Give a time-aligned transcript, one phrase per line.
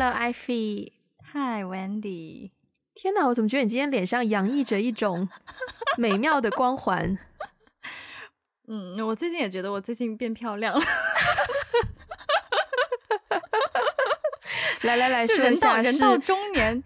[0.00, 0.92] Hello，Ivy。
[1.32, 2.52] Hi，Wendy。
[2.94, 5.28] 天哪，我怎么觉得你今天脸上洋溢着一种
[5.98, 7.18] 美妙的光环？
[8.70, 10.86] 嗯，我最近也觉得我最近变漂亮了。
[14.82, 16.80] 来来来，说一下人到中年，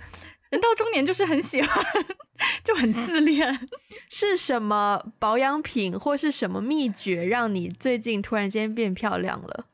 [0.48, 1.84] 人到中年就是很喜欢，
[2.64, 3.68] 就很自恋。
[4.08, 9.66] 是什么保养品或是什么秘诀，让你最近突然间变漂亮了？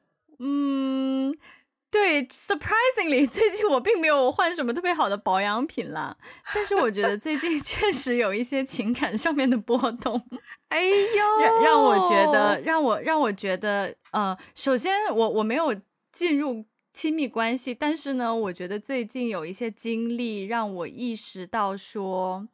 [2.26, 6.16] ，surprisingly，最近我并没有换什么特别好的保养品啦，
[6.54, 10.20] 但是我觉得最近 确实有一些情感上面的波动，
[10.68, 15.74] 哎呦，让让我觉得，让我让我觉得，呃，首先我我没有
[16.12, 22.46] 进入亲密关系，但是呢，我觉得最近有一些经历让我意识到说，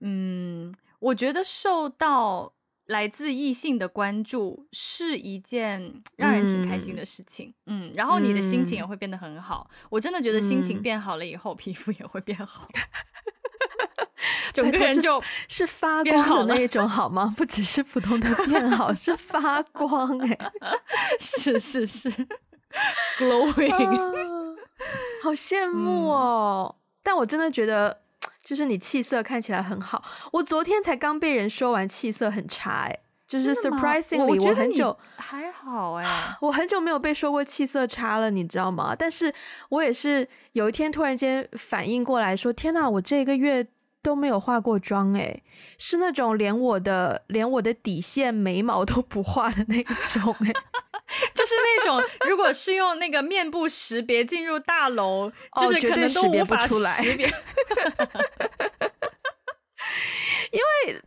[0.00, 2.52] 嗯，我觉得受到。
[2.88, 9.68] 来自异性的关注是一件让人挺开心的事情，嗯，嗯，然后你的心情也会变得很好。
[9.70, 12.66] 嗯、我真的觉得心情变好了以后，嗯、皮肤也会变好，
[14.54, 17.34] 整个人就是发光的那一种，好吗？
[17.36, 20.52] 不只是普通的变好，是发光哎、 欸，
[21.20, 22.10] 是是是
[23.18, 24.56] ，glowing， 啊、
[25.22, 26.82] 好羡慕哦、嗯！
[27.02, 28.00] 但我真的觉得。
[28.48, 36.06] 就是你气色看起来很好，我昨天才刚被人说完气色很差，哎，就是 surprisingly 我很久还好哎，
[36.40, 38.96] 我很久没有被说过气色差了，你知道吗？
[38.98, 39.30] 但是
[39.68, 43.66] 我也是有一天突然间反应过来说，天呐，我这个月
[44.02, 45.42] 都没有化过妆，哎，
[45.76, 50.52] 是那种连我的连我的底线眉毛都不画的那种，哎。
[51.34, 57.02] 就是那种，如果是用那个面部识别进入大楼，就是可能都无法识别出来。
[60.50, 61.00] 因为，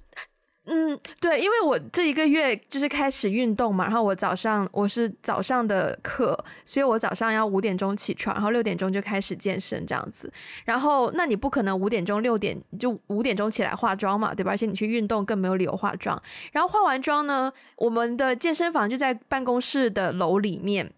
[0.65, 10.31] 嗯，对，因为我这一个月就是开始运动嘛，然后我早上我是早上的课，所以我早上要五点钟起床，然后六点钟就开始健身这样子。
[10.63, 14.51] 然后，那你不可能五点钟六点就五点钟起来化妆嘛，对吧？
[14.51, 16.21] 而且你去运动更没有理由化妆。
[16.51, 20.93] 然后化完妆呢，我们的健身房就在办公室的楼里面，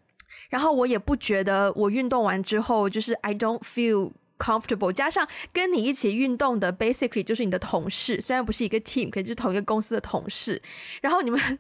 [0.50, 4.12] 然后我也不觉得我运动完之后就是 I don't feel。
[4.38, 10.62] comfortable，加上跟你一起运动的，basically 就是你的同事，虽然不是一个 team，可是就是同一个公司的同事。
[11.02, 11.60] 然后你们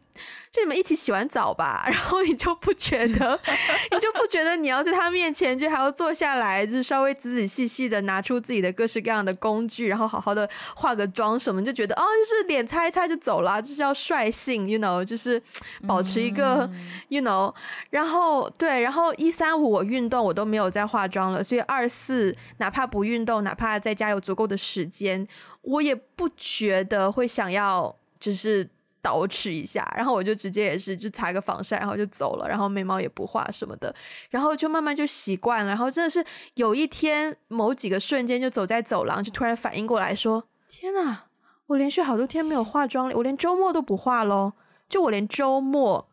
[0.51, 3.39] 就你们一起洗完澡吧， 然后你就不觉得，
[3.91, 15.41] 你就不觉得你要在他面前就还要坐下来，就是稍微仔仔细细的拿出自己的各式各样的工具，然后好好的化个妆什么，就觉得哦，就是脸擦一擦就走了，就是要率性，you know，就是
[15.87, 17.53] 保持一个、嗯、you know。
[17.91, 22.73] 然后对，然后一三五我运动我都没有再化妆了，所以二四哪。
[22.73, 25.27] 哪怕不运动，哪怕在家有足够的时间，
[25.61, 28.67] 我也不觉得会想要就是
[29.03, 33.93] 捯饬一下，然后我就直接也是就擦个防晒，然后就走了，然后眉毛也不画什么的，
[34.29, 36.23] 然后就慢慢就习惯了，然后真的是
[36.55, 41.23] 有一天某几个瞬间就走在走廊，就突然反应过来说：“天呐，
[41.67, 44.53] 我连续好多天没有化妆了，我连周末都不化咯，
[44.87, 46.07] 就我连周末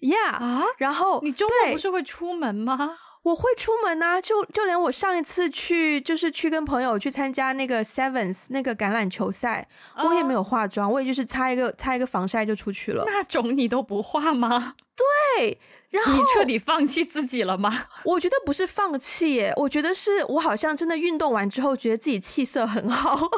[0.00, 9.66] ，Yeah 啊，然后你周末不是会出门吗？”我会出门啊，就就连我上一次去，就是去跟朋友去参加那个 Sevens 那个橄榄球赛，
[9.96, 13.02] 我也没有化妆，我也就是擦一个擦一个防晒就出去了。
[13.04, 14.74] 那种你都不化吗？
[15.36, 15.58] 对，
[15.90, 17.86] 然后你彻底放弃自己了吗？
[18.06, 23.28] 我觉得不是放弃耶，我觉得是我好像真的运动完之后，觉得自己气色很好。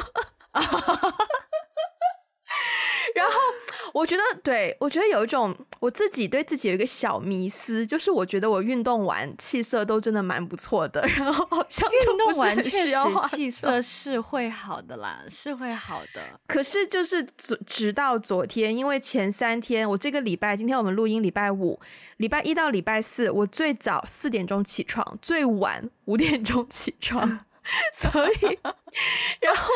[3.15, 3.33] 然后
[3.93, 11.01] 我觉得，对，我觉得有一种我自己对自己有一个小迷思，就是我觉得我运动完气色都真的蛮不错的。
[11.07, 12.93] 然后好像运动完确实
[13.29, 16.21] 气色是会好的啦，是会好的。
[16.47, 17.23] 可是就是
[17.65, 21.79] 直到昨天，因为前三天我这个礼拜，今天我们录音礼拜五，
[22.17, 27.39] 礼拜一到礼拜四，我最早四点钟起床，最晚五点钟起床。
[27.93, 28.59] 所以，
[29.41, 29.69] 然后，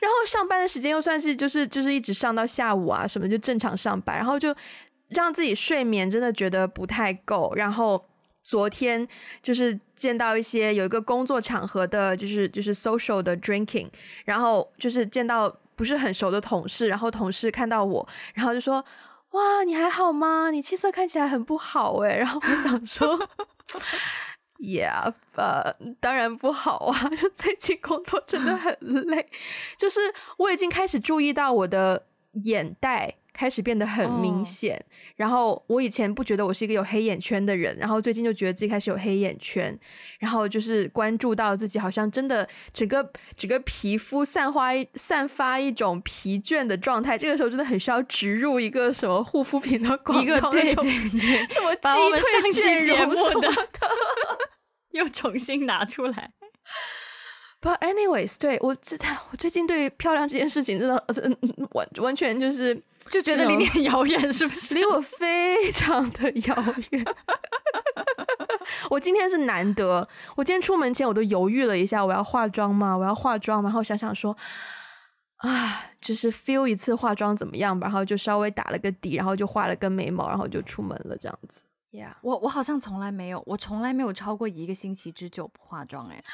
[0.00, 4.54] 然后上班的时间又算是就是就是一直上到下午啊什么，就正常上班，然后就
[5.08, 7.52] 让自己睡眠真的觉得不太够。
[7.54, 8.04] 然后
[8.42, 9.06] 昨天
[9.42, 13.88] 就是见到一些有一个工作场合的，就是就是 social 的 drinking，
[14.24, 18.84] 然后就是见到不是很熟的同事，然后同事看到我，然后就说
[19.32, 20.50] ：“哇，你还好吗？
[20.50, 23.28] 你气色看起来很不好哎。”然后我想说。
[24.58, 27.08] Yeah，呃，当然不好啊！
[27.14, 29.28] 就最近工作真的很累，
[29.78, 30.00] 就是
[30.36, 34.74] 我已经开始注意到我的眼袋开始变得很明显。
[34.74, 34.82] Oh.
[35.14, 39.78] 然后我以前不觉得我是一个有黑眼圈的人，然后最近就觉得自己开始有黑眼圈，
[40.18, 47.16] 然后就是关注到自己好像真的整个整个皮肤散发散发一种疲倦的状态。
[47.16, 53.48] 这个时候真的很需要植入一个什么护肤品的广告，一个对对对，什么鸡腿、健身什么的。
[54.90, 56.32] 又重新拿出来。
[57.60, 58.96] But anyways，对我这
[59.30, 61.04] 我最近对于漂亮这件事情真的
[61.72, 62.80] 完完全就是
[63.10, 64.74] 就觉得离你很遥远，是不是？
[64.74, 66.56] 离我非常的遥
[66.90, 67.04] 远。
[68.90, 70.06] 我今天是难得，
[70.36, 72.96] 我今天出门前我都犹豫了一下，我要化妆吗？
[72.96, 73.68] 我要化妆吗？
[73.68, 74.36] 然后想想说，
[75.38, 77.86] 啊，就是 feel 一次化妆怎么样吧？
[77.86, 81.62] 然后就稍微打了个底，然后就画了根眉毛，然后就出门了，这样子。
[81.90, 86.24] Yeah，我我好像从来没有，我从来没有超过一个星期之久不化妆，欸，哎。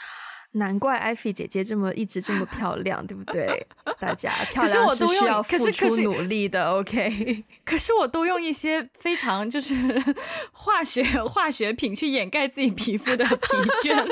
[0.57, 3.67] 难怪艾菲姐姐这么一直这么漂亮，对不对？
[3.99, 7.45] 大家漂亮是需要付出努力的，OK。
[7.65, 9.75] 可是我都用一些非常就是
[10.53, 13.37] 化学化学品去掩盖自己皮肤的疲
[13.83, 13.97] 倦。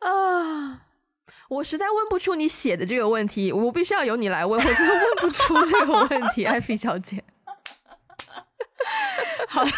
[0.00, 0.80] 啊，
[1.48, 7.22] 我实在问不出你写的这个问题，我必须要由你来问，我真的问不出这个问题，艾菲小姐。
[9.48, 9.70] 好的，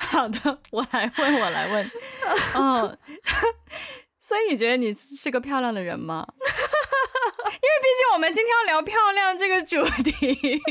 [0.00, 1.90] 好的，我来问，我来问。
[2.54, 2.98] 嗯，
[4.20, 6.26] 所以你觉得你是个漂亮的人吗？
[6.36, 10.62] 因为毕竟我们今天要聊漂亮这个主题，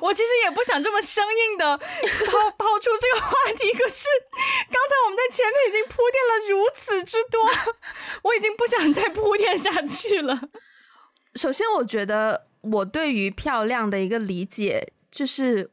[0.00, 3.72] 我其实也不想这么生硬的抛抛出这个话题。
[3.72, 4.06] 可是
[4.70, 7.40] 刚才我们在前面已经铺垫了如此之多，
[8.22, 10.48] 我已经不想再铺垫下去了。
[11.34, 15.70] 首先，我觉得我对于漂亮的一个理解就是。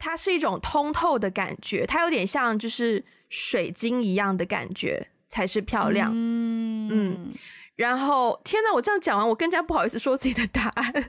[0.00, 6.10] 它是一种通透的感觉，它有点像就是水晶一样的感觉才是漂亮。
[6.12, 7.30] 嗯，嗯，
[7.76, 10.92] 然后天哪，我这样讲完，我更加不好意思说自己的答案。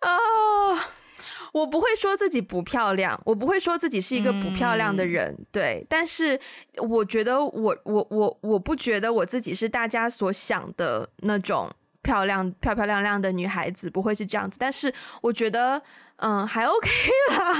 [0.00, 0.78] 啊、哦，
[1.54, 5.86] 我不会说自己不漂亮，我不会说自己是一个不漂亮的人，嗯、对。
[5.88, 6.38] 但是
[6.76, 11.70] 我觉得我我我我不觉得我自己是大家所想的那种。
[12.02, 15.82] 漂亮漂漂亮亮的女孩子不会是这样子，但是我觉得，
[16.16, 16.88] 嗯，还 OK
[17.30, 17.58] 啦。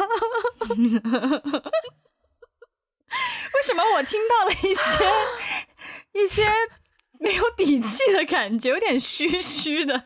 [3.54, 5.04] 为什么我听到了一些
[6.25, 6.46] 一些
[7.19, 10.04] 没有底气的感觉，有点虚虚的？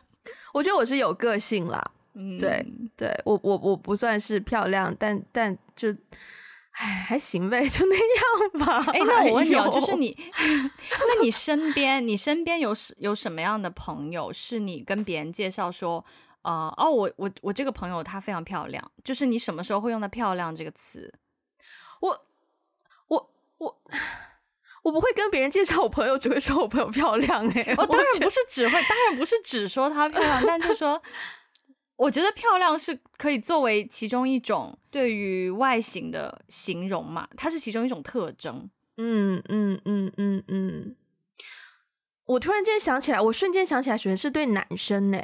[0.52, 1.82] 我觉得我是有个性啦，
[2.14, 2.64] 嗯，对
[2.96, 5.94] 对，我我我不算是漂亮，但但就。
[6.74, 8.84] 哎，还行呗，就那样吧。
[8.92, 16.04] 哎，那我问你哦，就是你，那你身边，你身边有有什么样的朋友，是你跟别人介绍说，
[16.42, 21.14] 呃，哦，我我我这个朋友她非常漂亮，就是你什么时候会用到“漂亮”这个词？
[22.00, 22.26] 我
[23.06, 23.80] 我我
[24.82, 27.46] 我不会跟别人介绍我朋友，只会说我朋友漂亮。
[27.50, 31.00] 哎，我当然不是只会，当然不是只说她漂亮，但就说。
[31.96, 38.68] 我觉得漂亮是可以作为其中一种对于外形的形容嘛，它是其中一种特征。
[38.96, 40.96] 嗯嗯嗯嗯嗯。
[42.26, 45.22] 我突然间想起来，我瞬间想起来，首先是对男生呢。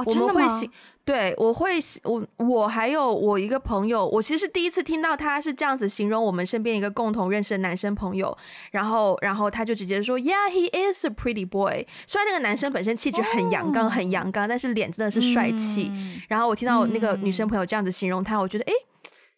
[0.00, 0.60] 哦，真的吗？
[1.04, 8.36] 对，我会，我我还有我一个朋友，我其实第一次听到他是这样子形容我们身边一个共同认识的男生朋友，
[8.70, 11.86] 然后然后他就直接说，Yeah, he is a pretty boy。
[12.06, 15.88] 虽然那个男生本身气质很阳刚，很阳刚，但是脸真的是帅气。
[15.90, 18.72] 嗯、然后我听到那个女生朋友这样子形容他，我觉得，哎，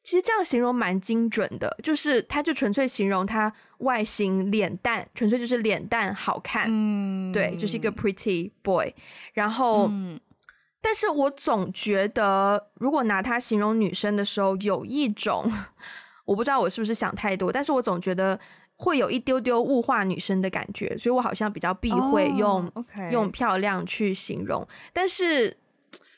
[0.02, 8.92] 其实这样形容蛮精准的，就是他就纯粹形容他外形脸蛋，纯粹就是脸蛋好看，嗯，对，就是一个 pretty boy。
[9.32, 9.88] 然后。
[9.90, 10.20] 嗯
[10.82, 15.50] 但是我总觉得，如果拿它形容女生的时候，有一种
[16.24, 18.38] 我不知道我是不是想太多，但是我总觉得
[18.76, 22.84] 会有一丢丢物化女生的感觉，所以我好像比较避讳用、oh.
[23.12, 24.66] 用漂亮去形容。
[24.92, 25.56] 但是，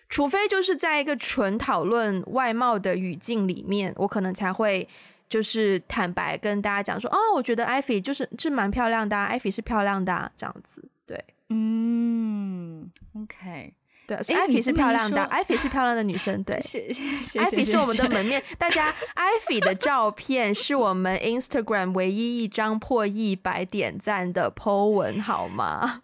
[0.09, 4.89] 除非就是在一个纯讨论外貌的语境里面，我可能才会
[5.29, 10.89] 就是坦白跟大家讲说，哦，我觉得艾菲就是是蛮漂亮的，艾菲是漂亮的、啊，这样子。
[11.07, 13.75] 对，嗯，OK。
[14.07, 16.43] 对，所以艾菲是漂亮的，艾菲是漂亮的女生。
[16.45, 16.57] 对，
[17.39, 18.43] 艾菲 是我们的门面。
[18.59, 26.03] 大家， 艾菲的照片是我们 Instagram 唯一一张破一百点赞的 po 文，好吗？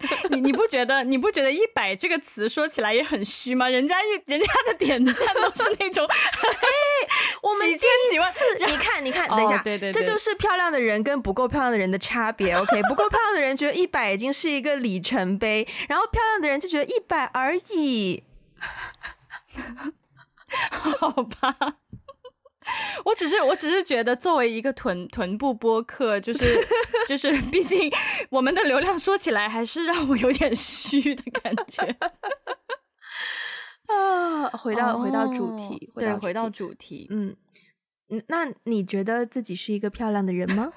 [0.30, 3.68] 你你不觉得你不觉得一百这个词说起来也很虚吗？
[3.68, 6.12] 人家一人家的点赞都是那种， 哎，
[7.42, 8.40] 我们几千几万次。
[8.66, 12.54] 你看你看，等一下，对对，这就是漂亮的人跟不够漂亮的人的差别。
[12.54, 18.22] OK， 不够漂亮的人觉得一百已经是一个里程碑，然后漂亮的人就觉得一百而已。
[20.70, 21.74] 好吧。
[23.04, 26.66] 我只是，我只是觉得，作为一个臀臀部播客，就是
[27.08, 27.90] 就是， 毕竟
[28.30, 31.84] 我们的流量说起来还是让我有点虚的感觉。
[33.86, 37.36] 啊，回到回到主题，对，回到主题，嗯，
[38.28, 40.70] 那你觉得自己是一个漂亮的人吗？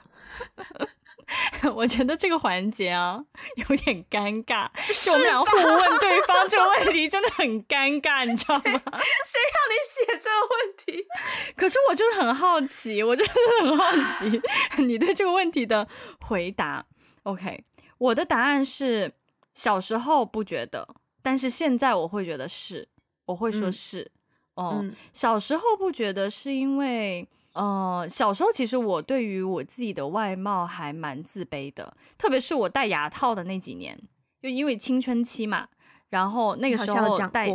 [1.74, 3.24] 我觉得这个环节啊
[3.56, 4.68] 有点尴尬，
[5.04, 8.64] 就我们俩互问对方这个问题真的很尴尬，你知道吗？
[8.64, 11.06] 谁，让你写这个问题？
[11.58, 14.42] 可是我就是很好奇，我真的很好奇
[14.84, 15.88] 你对这个问题的
[16.20, 16.86] 回答。
[17.24, 17.64] OK，
[17.98, 19.12] 我的答案是
[19.54, 20.88] 小时候不觉得，
[21.22, 22.88] 但是现在我会觉得是，
[23.26, 24.02] 我会说是。
[24.02, 24.12] 嗯
[24.56, 33.98] 哦，嗯、小时候不觉得是因为，呃，小时候其实我对于我自己的外貌还蛮自卑的，特别是我戴牙套的那几年，
[34.42, 35.68] 就因为青春期嘛，
[36.10, 37.50] 然后那个时候戴，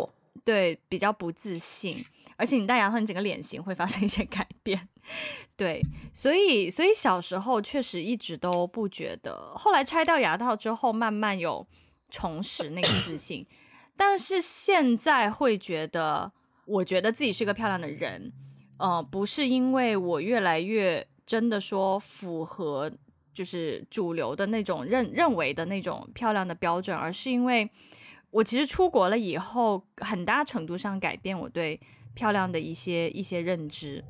[0.45, 2.05] 对，比较不自信，
[2.37, 4.89] 而且你戴牙套，你整个脸型会发生一些 改变，
[5.57, 11.67] 对，所以所以小时候确实一直都不觉得，后来拆掉牙套之后，慢慢有
[12.09, 13.47] 重拾那个自信，
[13.97, 16.33] 但是现在会觉得。
[16.67, 18.33] 我觉得自己是个漂亮的人，
[18.81, 22.91] 呃，不是因为我越来越真的说符合
[23.35, 27.71] 就是主流的那种认认为的那种漂亮的标准，而是因为
[28.31, 31.79] 我其实出国了以后，很大程度上改变我对
[32.15, 34.03] 漂亮的一些一些认知。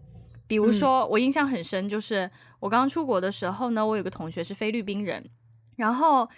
[0.47, 5.29] 比如说，我印象很深，就是我刚出国的时候呢，我有个同学是菲律宾人，
[5.77, 6.29] 然后。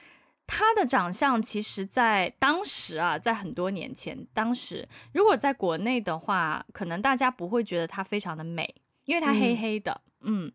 [0.55, 8.75] 他的长相其实，在当时啊，在很多年前，当时如果在国内的话，可能大家不会觉得他非常的美，
[9.07, 10.53] 因为他黑黑的，嗯，嗯，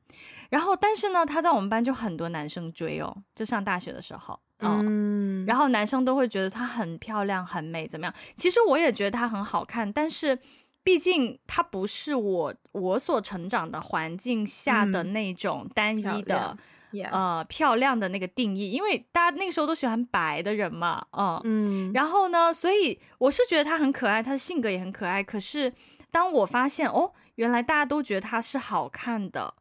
[0.51, 8.13] 然后但是呢，他在我们班就很多男生追哦，就上大学的时候，哦、嗯，然后男生都会觉得她很漂亮、很美，怎么样？
[8.35, 10.37] 其实我也觉得她很好看，但是
[10.83, 16.55] 毕竟他不是我我所成长的环境下的那种单一的。
[17.12, 25.22] 呃，漂亮的那个定义，因为大家那个时候都喜欢白的人嘛，呃、嗯，然后呢，所以我是觉得她很可爱，她的性格也很可爱。
[25.22, 25.72] 可是
[26.10, 29.53] 当我发现哦，原来大家都觉得她是好看的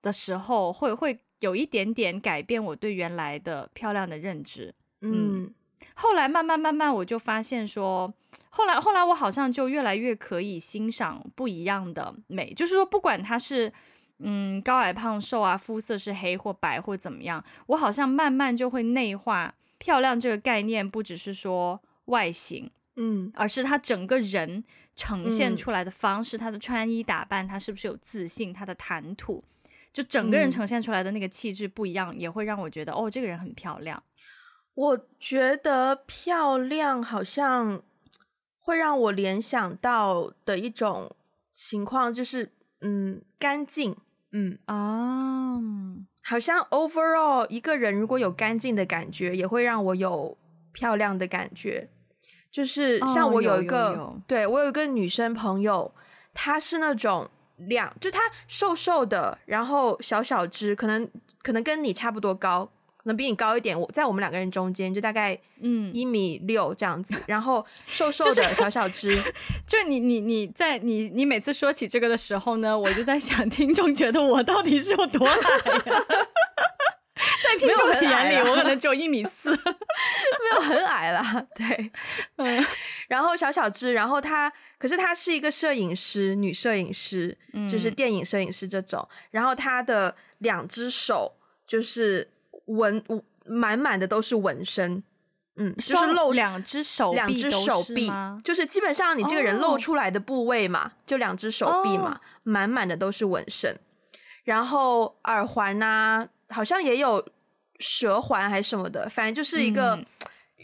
[0.00, 4.74] 的时候，会会有一点点改变我对原来的漂亮的认知。
[5.02, 5.54] 嗯，嗯，
[5.94, 8.12] 后来慢慢慢慢，我就发现说，
[8.48, 13.72] 后来后来我好像就越来越可以欣赏不一样的美，就是说，不管他是。
[14.22, 24.62] 嗯，高矮胖瘦啊，肤色是黑或白或怎么样，我好像慢慢就会内化漂亮这个概念，不只是说外形，嗯，而是他整个人
[24.94, 29.42] 呈现出来的方式，嗯、他的穿衣打扮，他是不是有自信，他的谈吐，
[29.92, 34.02] 就整个人呈现出来的那个气质不一样，嗯、也会让我觉得哦，这个人很漂亮。
[34.74, 37.82] 我觉得漂亮好像
[38.58, 41.10] 会让我联想到的一种
[41.52, 43.96] 情况，就是嗯，干净。
[44.32, 45.62] 嗯啊，oh.
[46.22, 50.36] 好像 overall 一个人如果有干净的感觉，也会让我有
[50.72, 51.88] 漂亮的感觉。
[52.50, 55.94] 就是像我有一个，oh, 有有有对，我有一个女生朋友，
[56.34, 61.08] 她是那种两，就她瘦瘦的，然后小小只，可能
[61.42, 62.70] 可能跟你差不多高。
[63.02, 69.18] 可能比你高一点，我在我们两个人中间，就大概嗯一米六这样子，嗯、然后瘦瘦的小小只，
[69.66, 76.04] 就你你你在你你每次说起这个的时候呢，我就在想，听众觉得我到底是有多矮呀？
[77.42, 81.46] 在听众的眼里，我可能只有一米四， 没有很矮啦。
[81.54, 81.90] 对，
[82.36, 82.66] 嗯，
[83.08, 91.32] 然后小小只，然后她，可是她是一个摄影师，女摄影师，嗯、就是电影摄影师这种，然后她的两只手
[91.66, 92.28] 就是。
[92.70, 93.02] 纹
[93.46, 95.02] 满满的都是纹身，
[95.56, 98.10] 嗯，就是露两只手，两只手臂，
[98.44, 103.76] 就是基本上你这个人露出来的部位嘛，哦、就两只手臂嘛，满满、哦、的都是纹身。
[104.44, 107.26] 然后耳环啊，好像也有
[107.78, 109.98] 蛇环还是什么的，反正就是一个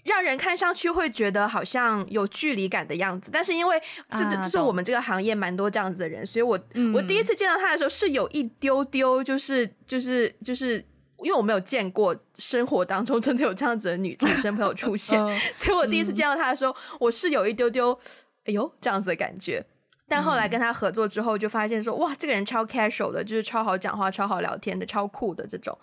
[0.04, 3.30] 让人看上去会觉得好像有距离感的样子。
[3.32, 3.80] 但是因为
[4.12, 10.84] 这这、啊、是我们这个行业蛮多这样子的人，所以我、嗯、我第一次见到他的时候是有一丢丢，就是就是就是。
[11.18, 17.98] 因为我没有见过生活当中真的有这样子的女女生朋友出现，嗯、所以我第一次见到她的时候，嗯、我是有一丢丢，
[18.44, 19.64] 哎呦这样子的感觉。
[20.08, 25.76] 但后来跟她合作之后，就发现说，哇，这个人超 casual 的，就是超好讲话、超好聊天的，超酷的这种，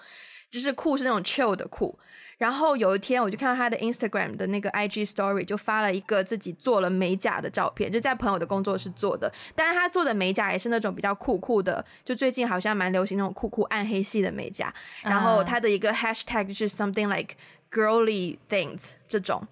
[0.50, 1.98] 就是酷是那种 chill 的酷。
[2.38, 9.32] 然后有一天，我就看到他的 Instagram 的那个 IG Story，就发了一个自己做了美甲的照片，就在朋友的工作室做的。
[9.56, 14.74] 但是他做的美甲也是那种比较酷酷的，就最近好像蛮流行那种酷酷暗黑系的美甲。
[15.04, 17.36] 然后他的一个 Hashtag 就是 something like
[17.72, 19.48] girly things 这种。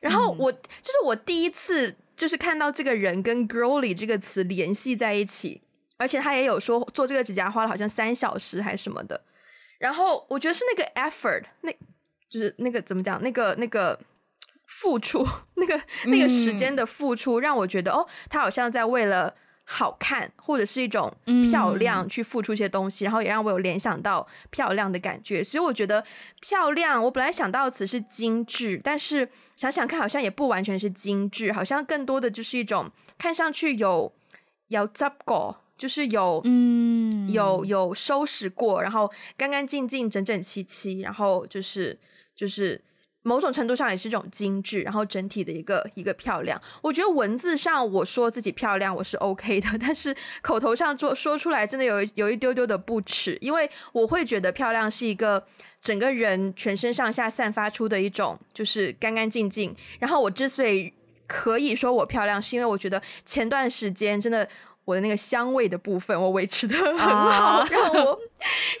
[0.00, 5.60] 然后我、嗯、就是我第一次就是看到这个人跟 girly 这个词联系在一起，
[5.96, 9.20] 而且他也有说做这个指甲花了好像三小时还是什么的。
[9.78, 11.72] 然后我觉得是那个 effort 那。
[12.32, 13.22] 就是那个怎么讲？
[13.22, 14.00] 那个那个
[14.66, 15.22] 付出，
[15.56, 19.34] 那个那个时间的付出，让我觉得哦，他好像在为了
[19.64, 21.14] 好看，或者是一种
[21.50, 25.44] 漂亮去付出一些东西，嗯、然后也让我有联想到漂亮的感觉。
[25.44, 26.02] 所以我觉得
[26.40, 34.10] 漂亮，我本来想到的词是精致，但是想想看，好像也不完全是精致，好像更多的就是一种看上去有
[34.68, 34.88] 有
[35.76, 41.98] 就是有嗯有有收拾过，然后干干净净、整整齐齐，然后就是
[42.34, 42.80] 就是。
[43.24, 46.60] 某种程度上也是一种精致，然后整体的一个一个漂亮。
[46.80, 50.12] 我觉得文字上我说自己漂亮我是 OK 的， 但是
[50.42, 55.46] 口头上做说出来真的有有一丢丢的不齿，因为我会觉得漂亮是一个
[55.80, 59.72] 整个人全身上下散发出的一种就是干干净净。
[60.00, 60.92] 然后我之所以
[61.28, 64.48] 可以说我漂亮，是因为我觉得前段时间真的
[64.84, 68.18] 我的那个香味的部分我维持的很好，啊、让我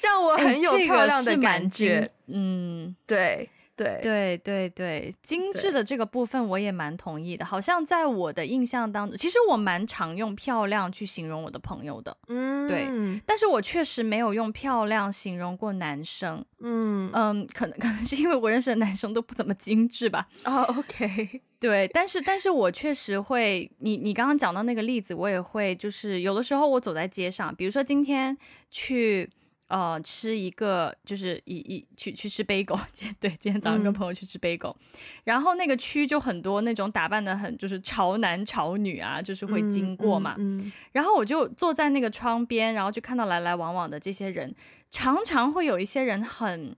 [0.02, 2.00] 让我很有漂亮的感觉。
[2.00, 3.48] 欸、嗯，对。
[3.74, 7.44] 对对对对，精致的这个部分我也蛮同意的。
[7.44, 12.16] 好像在我的印象当中，其实我蛮常用漂亮去形容我的朋友的。
[12.28, 12.86] 嗯，对。
[13.24, 16.44] 但是我确实没有用漂亮形容过男生。
[16.60, 20.28] 嗯嗯，可能可能是因为我认识的男生都不怎么精致吧。
[20.44, 21.40] 哦，OK。
[21.58, 28.36] 对，但是但是我确实会，你你刚刚讲到那个例子，我也会，就是有的时候我走在街上，比如说今天
[28.70, 29.28] 去。
[29.72, 32.78] 呃，吃一个就是一一去去吃贝果，
[33.18, 44.54] 对，今天早上跟朋友去吃贝果，嗯、然后那个区就很多那种打扮的很就是潮男潮女啊，就是会经过嘛，嗯嗯嗯、然后我就坐在那个窗边，然后就看到来来往往的这些人，
[44.90, 46.76] 常常会有一些人很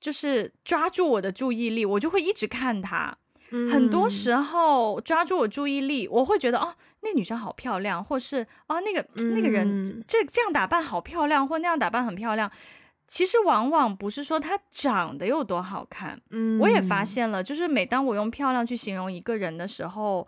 [0.00, 3.18] 就是抓住我的注意力，我就会一直看他。
[3.50, 9.04] 很多时候抓住我注意力，我会觉得哦，那女生好漂亮，或是啊、哦，那个
[9.34, 12.50] 那个人这这样打扮好漂亮，或那样打扮很漂亮。
[13.08, 20.24] 其实往往不是说她长得有多好看，嗯，我也发现了，就是每当我用漂亮去形容一个人的时候，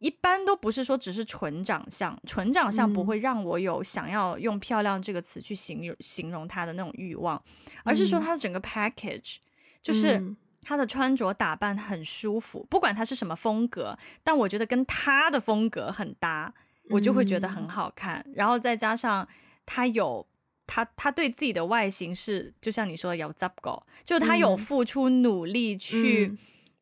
[0.00, 7.40] 一般都不是说只是纯长相，纯长相不会让我有想要用漂亮这个词去形容形容她的那种欲望，
[7.84, 9.36] 而是说她的整个 package
[9.80, 10.34] 就是。
[10.64, 16.52] 他的穿着打扮很舒服，不管他是什么风格，但我觉得跟他的风格很搭，
[16.90, 18.24] 我就会觉得很好看。
[18.26, 19.28] 嗯、然后再加上
[19.66, 20.26] 他有
[20.66, 26.36] 他他对自己的外形是，就像你说的有 zap go，就他有付出努力去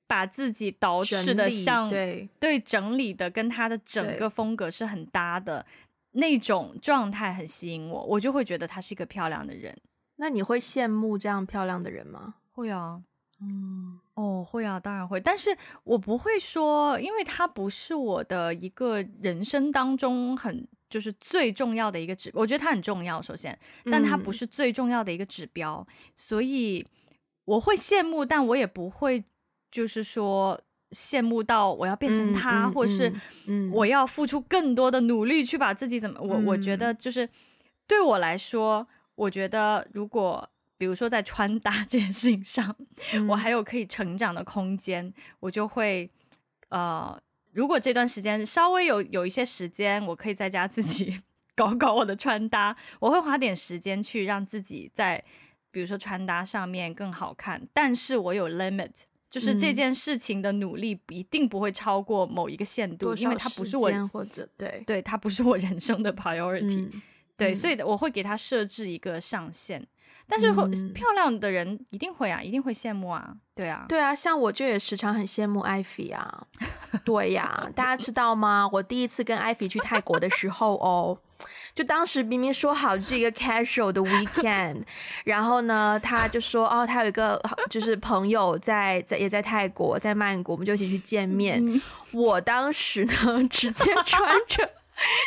[0.06, 5.66] 把自己捯饬的像对对整理的跟他的整个风格是很搭的
[6.12, 9.76] 那种状态，很吸引我，我就会觉得他是一个漂亮的人。
[10.16, 12.34] 那你会羡慕这样漂亮的人吗？
[12.52, 13.02] 会啊。
[13.44, 15.50] 嗯，哦，会啊，当然会，但是
[15.82, 23.58] 我不会说，因为他不是我的一个人生当中很就是最重要的一个指，我觉得他很重要，首先，
[23.90, 26.86] 但他不是最重要的一个指标，嗯、所以
[27.44, 29.24] 我会羡慕，但我也不会
[29.72, 30.60] 就是说
[30.92, 33.12] 羡慕到我要变成他，嗯、或者是
[33.72, 37.28] 我要付出更多的努力去把自己怎么，嗯、我我觉得就是
[37.88, 40.48] 对我来说，我觉得如果。
[40.82, 42.74] 比如说在穿搭这件事情上，
[43.12, 46.10] 嗯、我还有可以成长的空间，我就会，
[46.70, 47.16] 呃，
[47.52, 51.22] 如果这段时间稍微有有一些时间，我可以在家自己
[51.54, 55.22] 搞搞我的穿搭，我会花点时间去让自己在，
[55.70, 57.62] 比如说穿搭上面更好看。
[57.72, 58.90] 但是我有 limit，
[59.30, 67.02] 就是这件事情的努力一定不会超过某一个限度，因为它不是我或者对对，它不是我人生的 priority，、嗯、
[67.36, 69.86] 对，嗯、所以我会给它设置一个上限。
[70.28, 76.46] 但是会漂亮的人一定会啊，一定会羡慕啊，对啊，对啊，像我就也时常很羡慕艾菲啊，
[77.04, 78.68] 对呀、啊，大家知道吗？
[78.72, 81.18] 我第一次跟艾菲去泰国的时候哦，
[81.74, 84.84] 就当时明明说好是一个 casual 的 weekend，
[85.24, 91.62] 然后呢，他就说哦，他有一个就是朋友在在也在泰国，在曼谷，我们就一起去见面。
[91.62, 91.80] 嗯、
[92.12, 94.70] 我当时呢，直接穿着。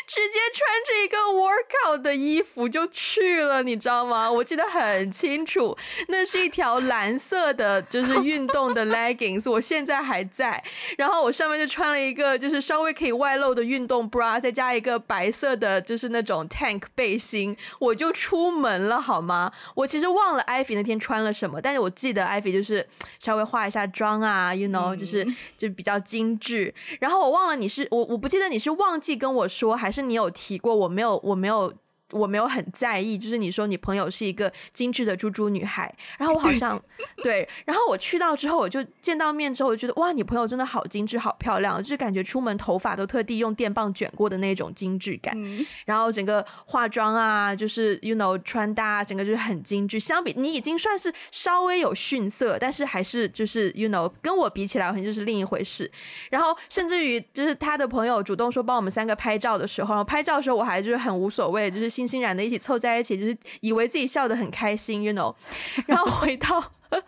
[0.07, 4.31] 直接穿着一个 workout 的衣服就去了，你知道吗？
[4.31, 10.63] 我记得很清楚，那是一条蓝色的，就是运动的 leggings，我现在还在。
[10.97, 19.51] 然后我上面就穿了一个，就是稍微可以外露的运动 bra，再加一个白色的，就是那种 tank 背心，我就出门了，好吗？
[19.73, 22.87] 我其实忘了艾菲那天穿了什么，但是我记得艾菲就是
[23.19, 25.25] 稍微化一下妆啊，you know，就是
[25.57, 26.73] 就比较精致。
[27.01, 29.64] 然后我忘了你是我，我不记得你是忘记跟我说。
[29.65, 31.73] 说还是你有提过，我没有，我没有
[32.11, 36.81] 我没有很在意，就是你说你朋友是一个精致的猪猪女孩，然后我好像
[37.23, 49.99] 对，然后我去到之后，我就见到面之后，我就觉得哇，你朋友真的好精致，好漂亮，就是感觉出门头发都特地用电棒卷过的那种精致感，嗯、然后整个化妆啊，就是 you know 穿搭，整个就是很精致。
[49.99, 55.91] 相比你已经算是稍微有逊色，但是还是就是 you know 跟我比起来，好像就是另一回事。
[56.29, 61.94] 然后甚至于就是他的朋友主动说帮我们三个拍照的时候，然后拍照的时候我还就是很无所谓，就是。
[61.95, 65.33] 欣欣然的一起凑在一起，就是以为自己笑得很开心，you know。
[65.87, 67.01] 然后回到， 然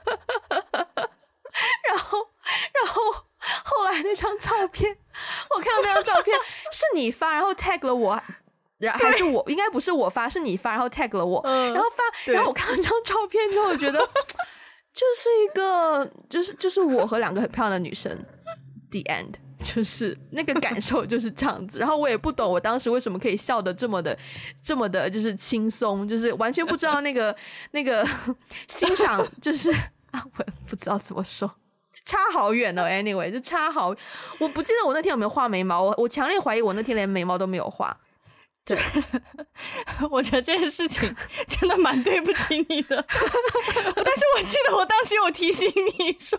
[1.99, 2.17] 后，
[2.73, 3.01] 然后
[3.65, 4.95] 后来那张照片，
[5.53, 6.33] 我看到那张照片
[6.71, 8.17] 是你发，然后 tag 了我，
[8.77, 13.99] 然后还是我，应该不是我发，是你发，然后 tag 了我，然后发，然后我看到那张照片之后，我觉得
[14.93, 18.09] 就是一个，就是就是我和两个很漂亮的女生
[18.89, 19.33] ，the end。
[19.59, 24.17] 就是那个感受就是这样子，然后我也不懂我当时为什么可以笑得这么的
[24.61, 27.35] 这么的，就是轻松，就是完全不知道那个
[27.71, 28.07] 那个
[28.67, 29.71] 欣赏，就是
[30.11, 31.51] 啊，我也不知道怎么说，
[32.05, 32.83] 差好远哦。
[32.83, 33.95] Anyway，就差好，
[34.39, 37.97] 我不记得我那天有没有画眉毛，我我强烈怀疑我那天连眉毛都没有画。
[38.63, 38.77] 对，
[40.11, 41.15] 我觉得这件事情
[41.47, 45.67] 真的蛮对不起你的， 但是我记得我当时有提醒
[45.97, 46.37] 你说。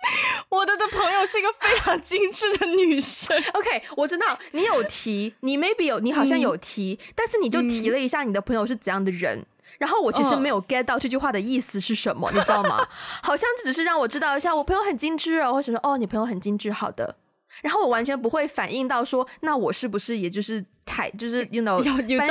[0.48, 3.36] 我的的朋友是一个非常精致的女生。
[3.54, 9.46] OK，我知道你有提，你 maybe 有，你好像有提，嗯、但是你就提了一下你的朋友是怎样的人，嗯、
[9.78, 12.86] 然后我其实没有 get 到这句话的意思是什么，哦、你知道吗？
[13.22, 17.16] 好像只是让我知道一下，我朋友很精致哦，或者说哦，你朋友很精致，好的。
[17.62, 21.82] 然后我完全不会反应到说，那我是不是也就是台，就是 you know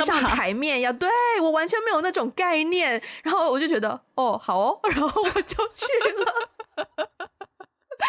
[0.04, 1.08] 上台面呀对
[1.40, 5.86] 我完全没有那种概念，然后我就觉得哦好哦，然后我就去
[6.24, 7.19] 了。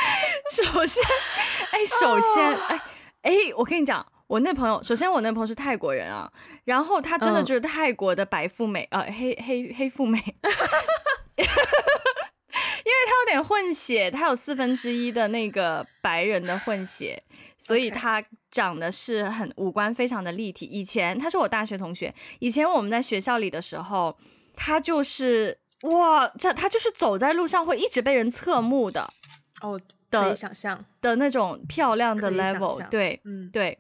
[0.52, 1.04] 首先，
[1.72, 2.82] 哎、欸，首先，哎、欸，
[3.22, 6.32] 哎、欸，我跟你讲，我那朋友，首先我那朋友是泰国人啊，
[6.66, 10.18] 然后他真的就是泰国的白富美，嗯、呃，黑黑黑富美，
[11.38, 17.22] 因为他有点混血，他有四分之一的那个白人的混血，
[17.58, 20.66] 所以他长得是很五官非常的立体。
[20.66, 24.18] 以前他是我大学同学，以前我们在学校里的时候，
[24.56, 29.14] 他就是哇，这他就是走在路上会一直被人侧目的。
[29.62, 33.78] 哦，的想象的那种漂亮的 level，对，嗯，对。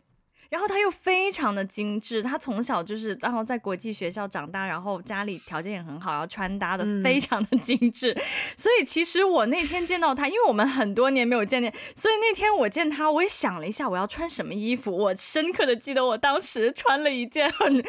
[0.49, 8.11] 然后他又非常的精致，他从小就是然后在国际学校长大，然后家里条件也很好，然后穿搭的非常的精致。
[8.11, 8.21] 嗯、
[8.57, 14.93] 所以其实我那天见到他，因为我们很多年没有见面，所以那天我见他，我也想了一下我要穿什么衣服。
[14.93, 17.81] 我深刻的记得我当时穿了一件很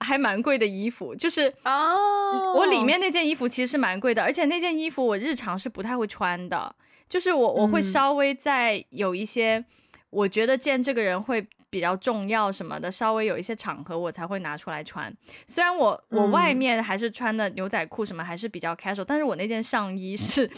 [0.00, 6.76] 还蛮贵的衣服，就是哦，我里面那件衣服其实是蛮贵的，而且那件衣服我日常是不太会穿的。
[7.08, 9.64] 就是我我会稍微在有一些，
[10.10, 15.12] 我觉得见这个人会比较重要什么的，稍微有一些场合我才会拿出来穿。
[15.46, 20.50] 虽然我我外面还是穿的牛仔裤什么还是比较 casual，但是我那件上衣是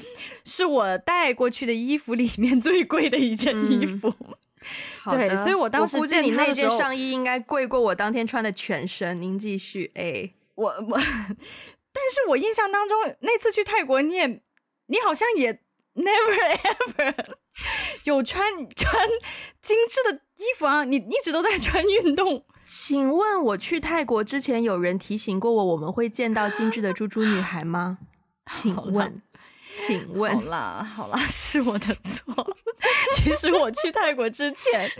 [0.45, 4.13] 是我带过去的衣服里面最贵的一件衣服。
[5.07, 9.21] 嗯、 对，所以我当时见你那件上衣应该贵过我当天穿的全身。
[9.21, 10.97] 您继续，哎，我我，
[11.93, 14.27] 但是我印象当中那次去泰国，你也
[14.87, 15.61] 你好像也。
[15.97, 17.15] Never ever
[18.05, 19.09] 有穿穿
[19.63, 20.85] 精致的衣服啊！
[20.85, 22.45] 你一直都在穿运动。
[22.67, 27.99] 请问我去泰国之前，有人提醒过我我们会见到精致的猪猪女孩吗？
[28.47, 29.23] 请问，
[29.73, 32.57] 请问，好啦好啦， 是我的错。
[33.15, 34.91] 其实我去泰国之前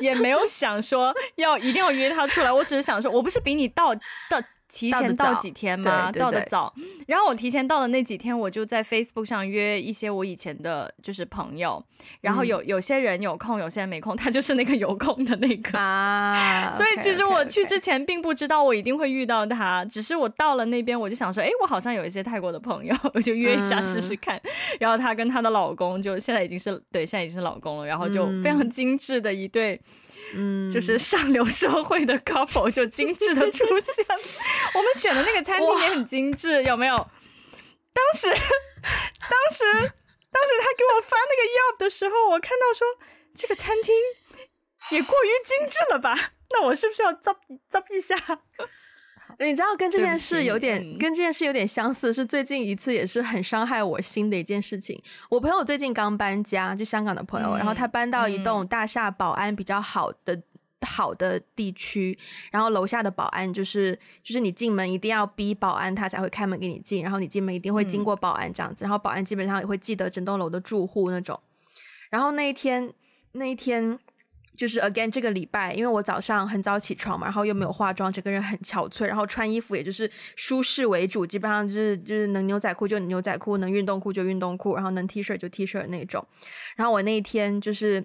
[0.00, 3.94] 也没有想说要一定要约她出来，我只是想说，我不是比你到
[4.30, 4.42] 到。
[4.68, 6.10] 提前到几天吗？
[6.12, 6.72] 到的早，
[7.06, 11.82] 然后我提前到的那几天，我就在 Facebook 上约一些我以前的就是朋友，
[12.20, 16.72] 然后有有些人有空，有些人没空，他就是那个有空的那个啊。
[16.76, 24.40] 所以其实我去之前并不知道我一定会遇到他，只是我到了那边，我就想说，哎，我好像有一些泰国的朋友，我就约一下试试看。
[24.80, 29.74] 然后她跟她的老公就现在已经是对，现在已经是老公了，然后就非常精致的一对。
[29.74, 30.15] 嗯，
[30.72, 34.04] 就是上流社会的 couple 就精致的出现，
[34.74, 36.96] 我们选的那个餐厅也很精致，有没有？
[37.92, 38.38] 当时，当
[39.50, 39.64] 时，
[40.30, 42.86] 当时他给我发那个 Yelp 的时候，我看到说
[43.34, 43.94] 这个餐厅
[44.90, 46.32] 也过于精致了吧？
[46.50, 47.36] 那我是不是要 zap
[47.70, 48.14] zap 一下？
[49.38, 55.00] 你知道跟这件事有点跟这件事有点相似，是最近一次也是很伤害我心的一件事情。
[55.28, 60.42] 我朋友最近刚搬家，就香港的朋友，嗯、然后他搬到一栋大厦保安比较好的、嗯、
[60.86, 62.18] 好的地区，
[62.50, 71.38] 然后楼下的保安就是就是你进门一定要逼保安他才会开门给你进，然后你进门一定会经过保安这样子，然后保安基本上也会记得整栋楼的住户那种。
[72.10, 72.92] 然后那一天
[73.32, 73.98] 那一天。
[74.56, 86.26] 就是 again 这个礼拜，因为我早上很早起床嘛，然后又没有化妆，整个人很憔悴，然后穿衣服也就是舒适为主，基本上就是就是能牛仔裤就牛仔裤，能运动裤就运动裤，然后能 T 恤就 T 恤那种。
[86.74, 88.04] 然后我那一天就是，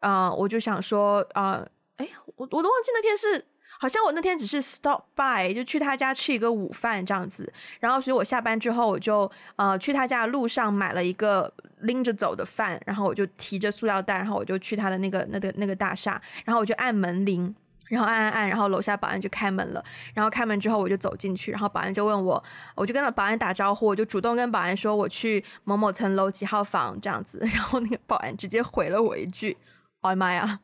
[0.00, 1.64] 呃，我就想说，呃，
[1.98, 3.44] 哎，我我都忘记那天是。
[3.82, 17.52] 好像我那天只是 stop by，就去他家吃一个午饭这样子，然后所以我下班之后我就呃去他家的路上买了一个拎着走的饭，然后我就提着塑料袋，然后我就去他的那个那个那个大厦，然后我就按门铃，
[17.88, 22.40] 然后按按按，然后楼下保安就开门了，然后开门之后我就走进去，然后保安就问我，
[22.76, 29.58] 我就跟保安打招呼，我就主动跟保安说我去某某层楼几号房这样子， 然后那个保安直接回了我一句，
[30.02, 30.60] 哎妈呀，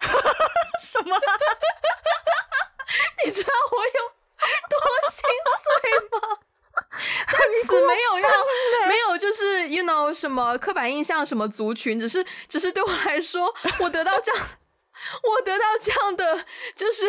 [0.82, 1.16] 什么？
[3.24, 4.12] 你知道我有
[4.68, 5.22] 多心
[5.62, 6.38] 碎吗？
[7.26, 8.28] 但是没有要
[8.88, 14.48] 没有就是 you know 什么刻板印象什么族群，只是只是对我来说，我得到这样，
[15.22, 17.08] 我得到这样的就是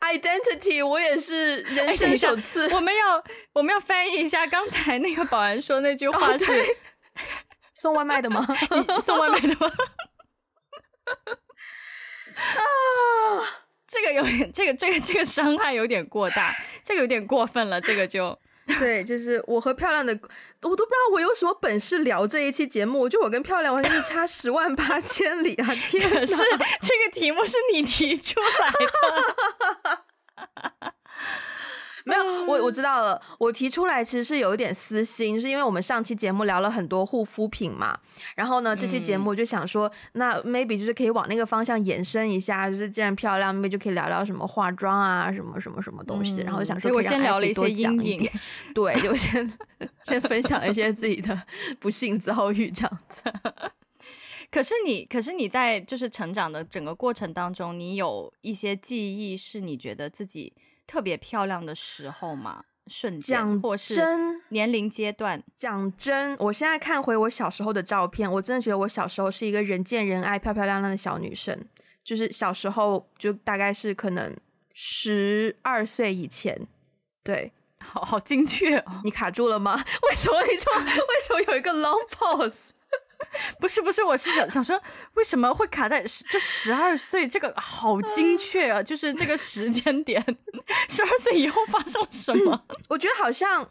[0.00, 2.68] identity，我也是人生首次。
[2.68, 3.24] 欸、我们要
[3.54, 6.64] 我们要翻译一下刚才那个保安说那句话是、哦、
[7.74, 8.46] 送外卖的吗？
[9.02, 9.72] 送外卖的吗？
[12.36, 13.58] 啊。
[13.92, 18.38] 这个有点，这个这个这个伤害有点过大，这个有点过分了，这个就
[18.78, 20.18] 对，就是我和漂亮的，
[20.62, 25.74] 我都不知道我有什么本事聊这一期节目，就我跟漂亮完全是差十万八千里啊！
[25.90, 26.34] 天哪，是
[26.80, 30.04] 这个题目是你提出来的。
[32.04, 33.20] 没有，我我知道了。
[33.38, 37.98] 我提出来其实是有一点私心，是因为我们上期节目聊了很多护肤品嘛。
[38.34, 46.42] 然后呢，这期节目就想说，嗯、那 maybe 就是可以往那个方向延伸一下，就是既然漂亮，maybe 就可以聊聊什么化妆啊，什么什么什么东西。
[46.42, 48.30] 嗯、然后就想说，我先聊了一些阴影，
[48.74, 49.52] 对，就先
[50.02, 51.42] 先分享一些自己的
[51.78, 53.32] 不幸遭遇这样子。
[54.50, 60.52] 可是你，可是你在就是成长的整个过程当中，你有一些记忆是你觉得自己。
[60.92, 63.98] 特别漂亮的时候嘛，瞬间或是
[64.50, 65.42] 年龄阶段。
[65.56, 71.58] 讲真，我现在看回我小时候的照片，我真的觉得我小时候是一个人见人爱、漂漂亮亮的小女生。
[72.04, 74.36] 就是小时候，就大概是可能
[74.74, 76.68] 十二岁以前。
[77.24, 79.00] 对，好好精确哦。
[79.02, 79.82] 你卡住了吗？
[80.10, 80.74] 为什么你说？
[80.76, 82.68] 为什么有一个 long pause？
[83.60, 84.80] 不是不是，我是想想说，
[85.14, 87.26] 为什么会卡在十就十二岁？
[87.28, 88.82] 这个好精确啊！
[88.82, 90.22] 就是这个时间点，
[90.88, 92.64] 十二岁以后发生什么？
[92.68, 93.68] 嗯，我觉得好像，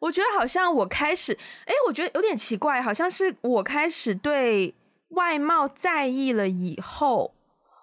[0.00, 4.74] 我觉得好像我开始，哎，我觉得有点奇怪，好像是我开始对
[5.10, 7.34] 外貌在意了以后，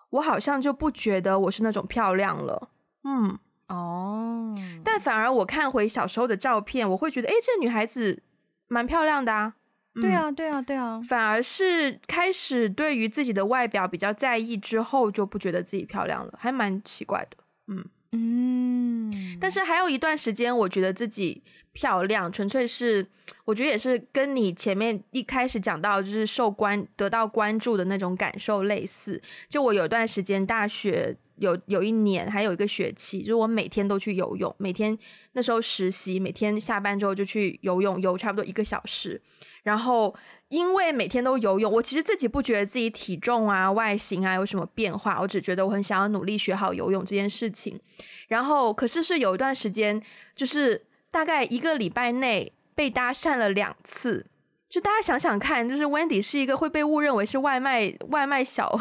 [0.10, 2.70] 我好像就不觉得我是那种漂亮了。
[3.04, 8.22] 嗯，哦，但反而我看回小时候的照片，我会觉得，哎，这女孩子
[8.68, 9.54] 蛮漂亮的啊。
[10.02, 17.38] 对啊，对啊，对啊，反而是开始对于自己的外表比较在意之后，就不觉得自己漂亮了，还蛮奇怪的。
[17.68, 23.06] 嗯嗯，但是还有一段时间，我觉得自己漂亮，纯粹是
[23.44, 29.22] 我觉得也是跟你前面一开始讲到，就是受关得到关注的那种感受类似。
[29.50, 34.98] 就我有一段时间大学有有一年，还有一个学期，就是我每天都去游泳，每天
[35.34, 39.22] 那时候实习，每天下班之后就去游泳，游差不多一个小时。
[39.66, 40.16] 然后，
[40.50, 47.80] 因为每天都游泳，我其实自己不觉得自己体重啊、外形啊有什么变化，我只觉得我很想要努力学好游泳这件事情。
[48.28, 50.00] 然后，可是是有一段时间，
[50.36, 54.28] 就是大概一个礼拜内被搭讪了两次。
[54.70, 58.80] 就大家想想看，就是 Wendy 是一个会被误认为是外卖外卖小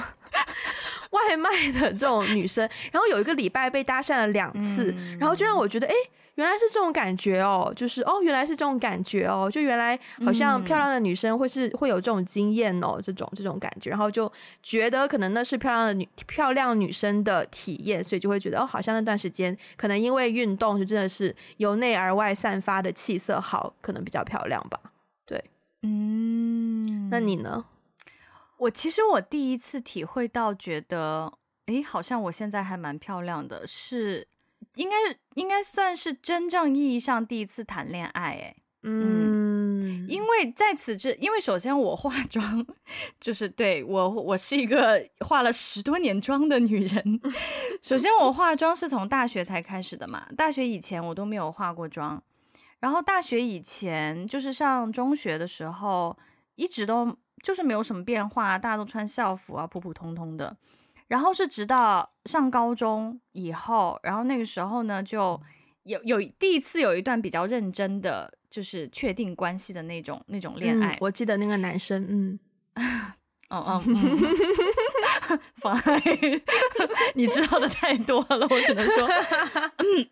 [1.14, 5.94] 外卖的这种女生， 然后有一个礼拜被搭讪了两次，嗯、然后就让我觉得，哎。
[6.36, 14.28] 原来是这种感觉哦，就是哦，原来是这种感觉哦，就原来好像漂亮的女生会是、嗯、会有这种经验哦，这种这种感觉，然后就
[14.60, 24.80] 觉得可能那是漂亮的女漂亮女生的体验，所以就会觉得哦，好像那段时间可能因为运动就真的是由内而外散发的气色好，可能比较漂亮吧。
[25.24, 25.40] 对，
[25.82, 27.64] 嗯，那你呢？
[28.58, 31.32] 我其实我第一次体会到觉得，
[31.66, 34.28] 诶，好像我现在还蛮漂亮的，是。
[34.76, 34.96] 应该
[35.34, 42.66] 应该算是真正意义上第一次谈恋爱，诶，嗯，因为在此之，因为首先我化妆，
[43.20, 47.20] 就是对我我是一个化了十多年妆的女人。
[47.82, 52.20] 首先我化妆是从大学才开始的嘛，大学以前我都没有化过妆，
[52.80, 56.18] 然后大学以前就是上中学的时候，
[56.56, 60.56] 一直都就是没有什么变化，大家都穿校服啊，普普通通的。
[61.06, 65.38] 然后是直到上高中以后，然后那个时候呢，就
[65.82, 70.94] 有有第一次有一段比较认真的，就是确定关系的那种那种恋爱。
[70.94, 72.38] 嗯，我记得那个男生，嗯，
[73.50, 73.94] 哦哦，嗯、
[75.60, 76.42] Fine，
[77.14, 79.06] 你知道的太多了，我只能说，
[79.76, 80.08] 嗯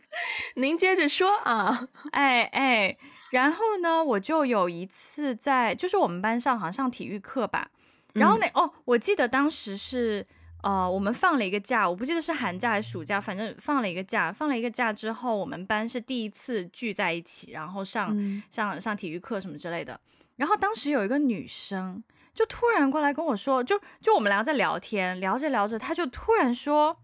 [0.57, 2.97] 您接着说啊，哎哎，
[3.33, 7.69] 然后呢，我就有一次在，就是我们班上好像上体育课吧，
[8.15, 10.27] 然后那、嗯、哦，我记得当时是。
[10.63, 14.31] 呃，我们放了一个假，我不记得是寒假还是暑假，反正放了一个假。
[14.31, 20.01] 放了一个假之后，我们班是第一次聚在一起，然后上、嗯、上上体育课什么之类的。
[20.37, 22.01] 然后当时有一个女生
[22.33, 26.97] 就突然过来跟我说，就就我们俩在聊天，聊着聊着，她就突然说：“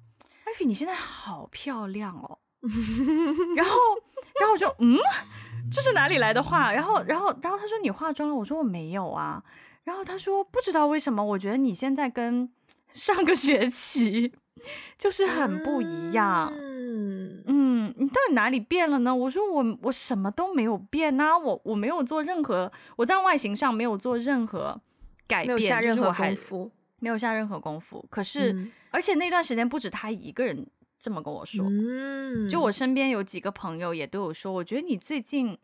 [0.47, 2.39] 艾菲，你现在好漂亮哦。”
[3.57, 3.77] 然后
[4.39, 4.97] 然后我就嗯，
[5.71, 6.73] 这是哪里来的话？
[6.73, 9.43] 然后然后然后他说：“你化妆了？”我说：“我没有啊。”
[9.85, 12.51] 然后他说：“不知道为什么，我觉得你现在跟
[12.95, 14.33] ……”上个学期
[14.97, 19.15] 就是很不一样，嗯嗯，你到底哪里变了呢？
[19.15, 24.81] 我说我我什么都没有变呐、啊，我我没有做任何，我在外形上没有做任何
[25.29, 28.05] 改变，没有下任何功夫，没有下任何功夫。
[28.11, 30.67] 可是，嗯、而且那段时间不止他一个人
[30.99, 35.57] 这么跟我说，嗯，就我身边有几个朋友也都有说，我觉得你最近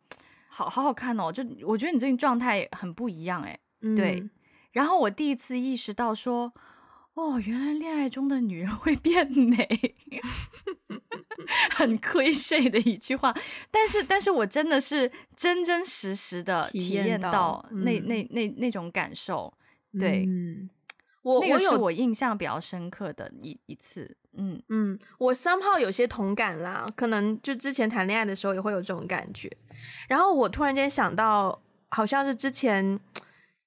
[0.49, 3.59] 好好好看哦，就我觉得你最近状态很不一样，哎，
[3.97, 4.20] 对。
[4.20, 4.31] 嗯、
[4.73, 6.53] 然后我第一次意识到说。
[7.14, 9.94] 哦，原来恋爱中的女人会变美，
[11.70, 13.33] 很 cliché 的一句话，
[13.70, 19.55] 但是，但是我真的是真真实实的体验到那那那那，那种感受，
[19.97, 20.68] 对，嗯、
[21.23, 29.51] 我那个是我印象比较深刻的一一次，嗯嗯，我 somehow 有些同感啦，可能就之前谈恋爱的时候也会有这种感觉，
[30.09, 32.99] 然后我突然间想到，好像是之前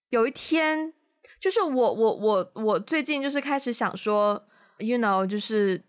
[0.10, 0.94] 有一天。
[1.40, 4.44] 就是我我我我最近就是开始想说
[4.80, 5.80] ，you know，就是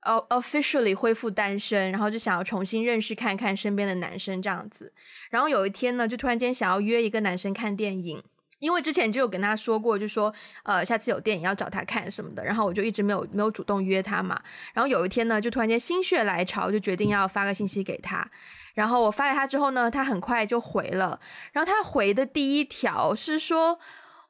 [0.00, 4.92] 呃 officially 恢复单身，然后就想要重新认识看看身边的男生这样子。
[5.30, 8.20] 然后有一天呢，就突然间想要约一个男生看电影，
[8.58, 12.44] 因为之前就有跟他说过，就说呃下次有电影要找他看什么的。
[12.44, 14.40] 然后我就一直没有没有主动约他嘛。
[14.74, 18.28] 然后有一天呢，就突然间心血来潮，就决定要发个信息给他。
[18.74, 21.20] 然后我发给他之后呢，他很快就回了。
[21.52, 23.78] 然后他回的第一条是说。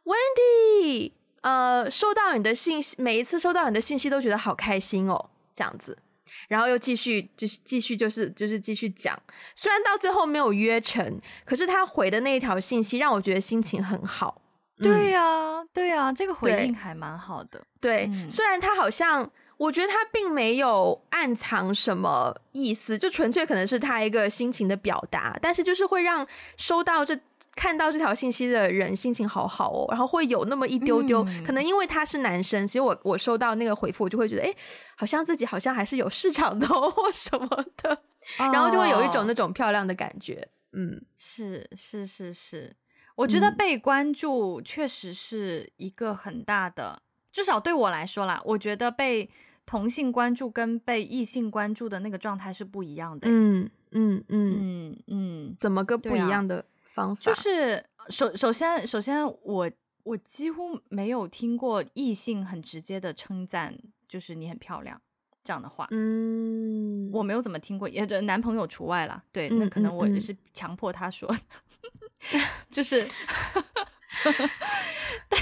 [0.06, 1.10] Wendy，
[1.40, 5.98] 呃，收到你的信息，每一次收到你的信息都觉得好开心哦，这样子，
[6.48, 9.18] 然后又继续就是继续就是就是继续讲，
[9.54, 14.42] 虽然到最后没有约成，可是他回的那一条信息让我觉得心情很好。
[14.78, 17.64] 对呀、啊，对呀、啊，这个回应还蛮好的。
[17.80, 27.18] 对，嗯、虽然他好像，我觉得他并没有暗藏什么意思，就纯粹可能是他一个心情的表达，但是就是会让收到这。
[27.54, 34.54] 看到这条信息的人心情好好哦，然后会有那么一丢丢，嗯、可能因为他是男生，所以我我收到那个回复，我就会觉得，哎，
[34.94, 37.48] 好像自己好像还是有市场的哦，或 什么
[37.82, 37.94] 的，
[38.38, 40.46] 哦、然后就会有一种那种漂亮的感觉。
[40.72, 42.76] 嗯，是是是是，
[43.14, 47.00] 我觉得被关注确实是一个很大的，嗯、
[47.32, 49.30] 至少对我来说啦，我觉得被
[49.66, 53.28] 同性关注跟被异性关注的那个状态是不一样的。
[53.28, 57.20] 嗯嗯嗯嗯嗯，嗯怎么个不一样的方法？
[57.20, 59.70] 就是首首先首先我
[60.04, 63.76] 我几乎没有听过异性很直接的称赞，
[64.08, 65.00] 就是你很漂亮
[65.42, 65.88] 这样的话。
[65.90, 69.24] 嗯，我没有怎么听过，也男朋友除外了。
[69.32, 71.40] 对，那可能我也是强迫他说，嗯
[72.34, 73.04] 嗯、就是，
[75.28, 75.40] 但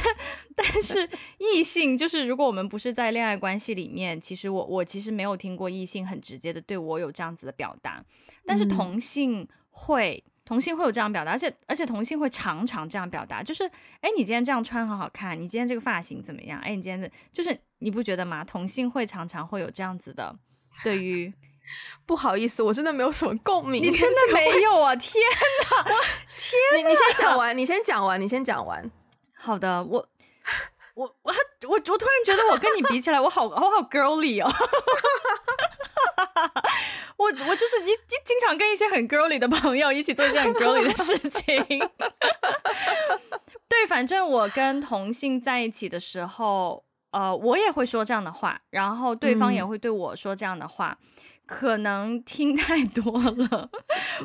[0.54, 8.04] 但是异性就是如果我们不是在恋爱关系里面，其实我我其实没有听过异性很直接的对我有这样子的表达，
[8.46, 10.22] 但是同性会。
[10.46, 13.64] 同性会有这样表达，而且而且同性会常常这样表达，就是
[14.02, 16.60] 哎，你今天这样穿很好看，你今天这个发型怎么样？
[16.60, 18.44] 哎，你今天的就是你不觉得吗？
[18.44, 20.38] 同性会常常会有这样子的，
[20.82, 21.32] 对于
[22.06, 24.94] 不好意思，我真的没有什么共鸣，你真的没有啊？
[24.96, 25.12] 天
[25.70, 26.00] 哪，我
[26.38, 28.90] 天哪，你你先讲完，你先讲完，你先讲完。
[29.34, 30.06] 好的，我
[30.94, 34.52] 我我我我突然觉得我跟你比起来，我好我好 girly 哦。
[37.16, 41.64] 我我就是一一经常跟一些很 girly 的朋友一起做一些很 girly 的事情。
[43.68, 50.98] 对，反正我跟同性在一起的时候，呃，我也会说这样的话，然后对方也会对我说这样的话。
[51.00, 51.06] 嗯
[51.46, 53.70] 可能听太多了，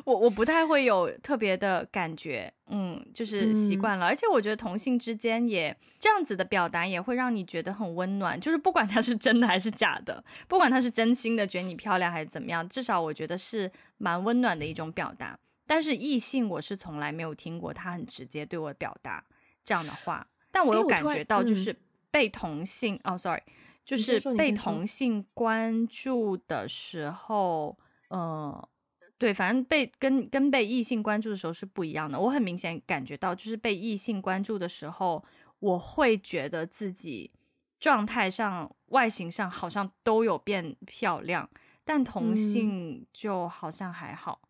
[0.06, 4.06] 我我不太会有特别的感觉，嗯，就是习惯了。
[4.06, 15.38] 嗯、而且我觉得同性之间也这样子的表达也会让你觉得很温暖，就是不管他是真的还是假的，不管他是真心的觉得你漂亮还是怎么样，至少我觉得是蛮温暖的一种表达。
[15.68, 19.24] 但是异性我是从来没有听过他很直接对我表达
[19.64, 21.76] 这样的话，但我有感觉到就是
[22.10, 23.42] 被同性，哦，sorry。
[23.90, 27.76] 就是被同性关注的时候，
[28.10, 28.70] 呃，
[29.18, 32.20] 对，反正被跟跟被异性关注的时候是不一样的。
[32.20, 35.24] 我很明显感觉到，就是被异性关注的时候，
[35.58, 37.32] 我会觉得自己
[37.80, 41.50] 状态上、外形上好像都有变漂亮，
[41.84, 44.42] 但同性就好像还好。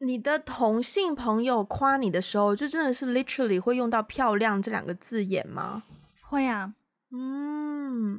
[0.00, 5.84] 嗯、你的同性朋友夸你的时候，就真的是 literally 会用到“漂亮”这两个字眼吗？
[6.22, 6.74] 会啊，
[7.10, 8.13] 嗯，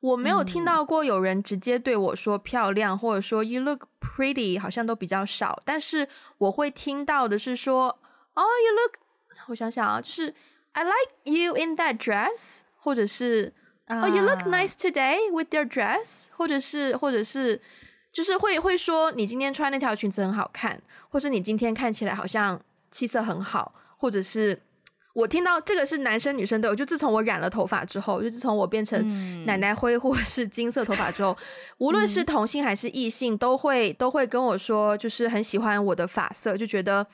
[0.00, 5.62] 我没有听到过有人直接对我说“漂亮”或者说 “you look pretty”，好像都比较少。
[5.64, 7.88] 但是我会听到的是说
[8.34, 10.34] “哦、oh,，you look”，我想想啊，就是
[10.72, 12.60] “I like you in that dress”。
[12.82, 13.52] 或者是
[13.88, 17.60] 哦、uh, oh,，you look nice today with your dress，或者是或者是
[18.10, 20.80] 就是会会说你今天穿那条裙子很好看，
[21.10, 22.58] 或是你今天看起来好像
[22.90, 24.58] 气色很好，或者是
[25.12, 31.44] 我听到这个是男生女生都有，就自从我染了头发之后，就自从我变成奶奶灰或者是金色头发之后，嗯、
[31.78, 37.06] 无论是同性还是异性，都会都会跟我说，就是很喜欢我的发色，就觉得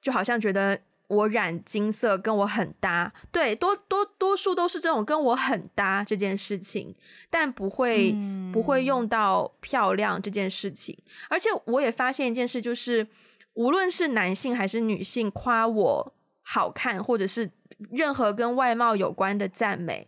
[0.00, 0.78] 就好像觉得。
[1.08, 6.94] 我染金色跟我很搭，对，多多多数都是这种跟我很搭这件事情，
[7.28, 10.96] 但不会、嗯、不会用到漂亮这件事情。
[11.28, 13.06] 而且我也发现一件事，就是
[13.52, 16.14] 无论是男性还是女性夸我
[16.52, 17.50] 好看，或者是
[17.90, 20.06] 任何跟外貌有关的赞美，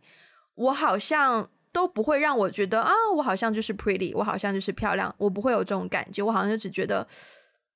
[0.54, 7.06] 我好像都不会让我觉得啊，我好像就是 pretty，我好像就是漂亮，我不会有这种感觉，我好像就只觉得。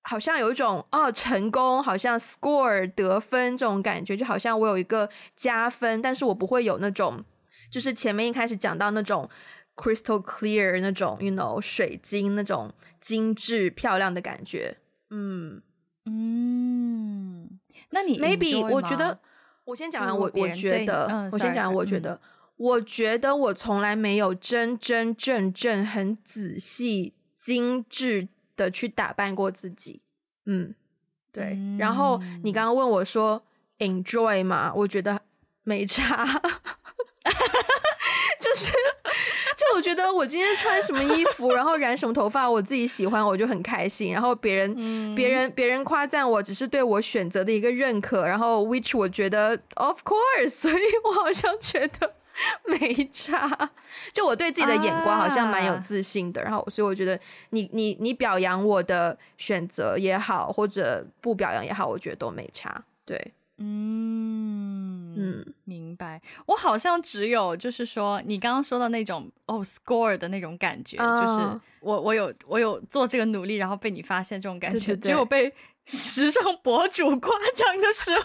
[0.05, 5.07] 好像有一种哦，成功，好像 score 得分这种感觉，就好像我有一个
[5.37, 7.23] 加分，但是我不会有那种，
[7.71, 9.29] 就是前面一开始讲到那种
[9.77, 14.79] crystal clear 那种，you know，水晶那种精致漂亮的感觉。
[15.11, 15.61] 嗯
[16.07, 17.58] 嗯，
[17.91, 19.19] 那你 maybe 我觉得，
[19.65, 22.21] 我先讲完我，我我觉得，嗯、我先讲完，我觉得，嗯、
[22.57, 28.29] 我觉得我从来没有真真正正很仔细精致。
[28.59, 30.03] 的去打扮过自己，
[30.47, 30.75] 嗯，
[31.31, 31.53] 对。
[31.53, 33.41] 嗯、然后你刚刚问我说
[33.79, 35.21] enjoy 嘛，我觉得
[35.63, 36.27] 没差，
[38.41, 38.67] 就是
[39.57, 44.13] 就我觉得我今天穿什么衣服， 然后染什么头发，我自己喜欢，我就很开心。
[44.13, 48.27] 然后别人、嗯、别人别人夸赞我，只是对我选择的一个认可。
[48.27, 52.15] 然后 which 我觉得 of course，所以我好像觉得。
[52.67, 53.71] 没差，
[54.13, 57.19] 就我对自己的眼光好像蛮有自信的，啊、然后所以我觉得
[57.51, 62.85] 你你你表扬我的选择也好，或者不表扬也好，我觉得都没差。
[63.05, 66.21] 对，嗯嗯，明白。
[66.47, 75.53] 我好像只有就是说你刚刚说的那种哦 score 的那种感觉，啊、就是我我有我有做这个努力，然后被你发现这种感觉，对对对，只有被。
[75.91, 78.23] 时尚博主夸奖的时候，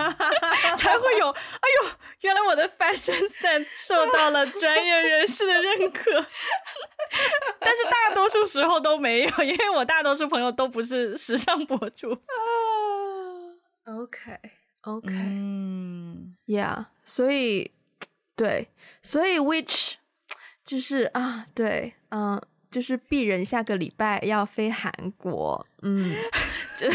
[0.78, 1.28] 才会有。
[1.28, 1.90] 哎呦，
[2.22, 6.10] 原来我的 fashion sense 受到了专业人士的认可。
[7.60, 12.12] 但是大多数时候都没有，因为我大多数朋友都不是时尚博主。
[12.12, 12.16] 啊，
[13.92, 17.70] OK，OK，嗯，Yeah，所以
[18.36, 18.68] 对，
[19.02, 19.94] 所以 which
[20.64, 22.40] 就是啊，对，嗯。
[22.72, 26.10] 就是鄙人下个礼拜要飞韩国，嗯，
[26.78, 26.90] 这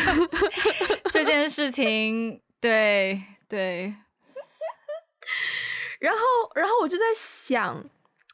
[1.11, 3.93] 这件事情，对对。
[6.01, 6.19] 然后，
[6.55, 7.85] 然后我就在想，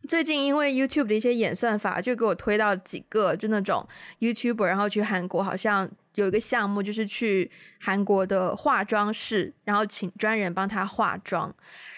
[0.08, 3.86] 最近因为 YouTube 的一些演算法，就给我推到几个就那种
[4.22, 7.50] YouTuber，然后去韩国，好像有一个项目，就是去
[7.80, 11.54] 韩国的化妆室，然后请专人帮他化妆。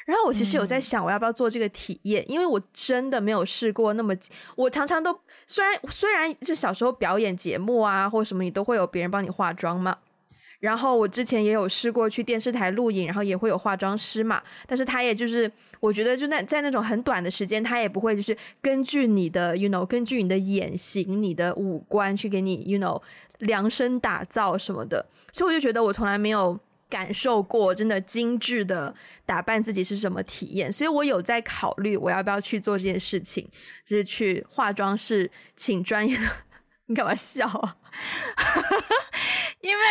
[0.06, 2.24] 然后我其实有在想，我要不要做这个体验？
[2.24, 4.16] 嗯、因为我真的没有试过那么，
[4.56, 9.98] 我常常都虽然虽然就小时候表演节目啊或什么，你都会有别人帮你化妆嘛。
[10.66, 14.42] 然后我之前也有试过去电视台录影，然后也会有化妆师嘛。
[14.68, 15.50] 但是他也就是，
[15.80, 23.02] 我觉得就那在那种很短的时间，他也不会就是根据你的，you know，根据你的眼型、你的五官去给你，you know，
[23.40, 25.06] 量身打造什么的。
[25.32, 26.60] 所以我就觉得我从来没有。
[26.88, 28.94] 感受过真的精致的
[29.26, 33.46] 打扮自己是什么体验，所以我有在考虑我要不要去做这件事情，
[33.84, 36.24] 就是去化妆室请专业的。
[36.86, 37.76] 你干嘛笑啊？
[39.62, 39.84] 因为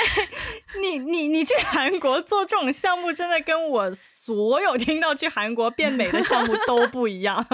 [0.80, 7.44] 你你你去韩国做这种项目，真的跟我所有听到去韩国变美的项目都不一样。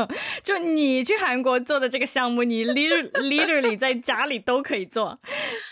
[0.43, 5.19] 就你去韩国做的这个项目，你 literally 在家里都可以做。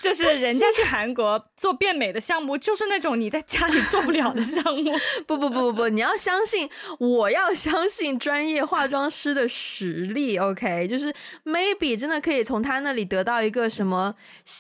[0.01, 4.93] 就是人家去韩国做变美的项目，就是那种你在家里做不了的项目。
[5.27, 10.39] 不不不不不，你要相信，我要相信专业化妆师的实力。
[10.39, 11.13] OK，就是
[11.45, 14.15] maybe 真的可以从他那里得到一个什么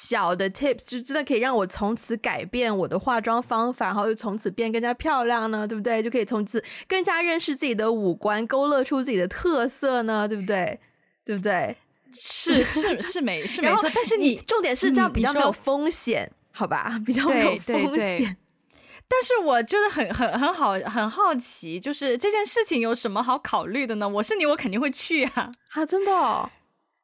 [0.08, 1.68] 小的 tips，就真的可以让我。
[1.68, 6.02] 从此改变我的化妆方法，然后又从此变更加漂亮呢，对不对？
[6.02, 10.80] 就可以从此更加认识自己的五官，勾勒出自己的特色呢，对不对？
[11.24, 11.76] 对不对？
[12.14, 16.98] 是是是没是没错，但是你重点是这样比较没有风险，好吧？
[17.04, 18.34] 比较没有风险。
[19.06, 24.08] 但是我真的很很很好很好奇，就是这件事情有什么好考虑的呢？
[24.08, 25.52] 我是你，我肯定会去啊！
[25.72, 26.50] 啊，真的哦？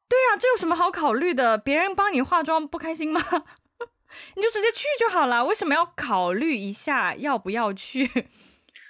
[0.07, 1.57] 对啊，这有什么好考虑的？
[1.57, 3.21] 别人帮你化妆不开心吗？
[4.35, 8.09] 你就直接去就好了，为什么要考虑一下要不要去？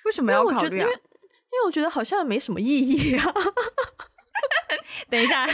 [0.06, 0.84] 为什么要考虑啊？
[0.84, 3.34] 因为，因为，我觉得好像没什么意义啊。
[5.10, 5.48] 等一下，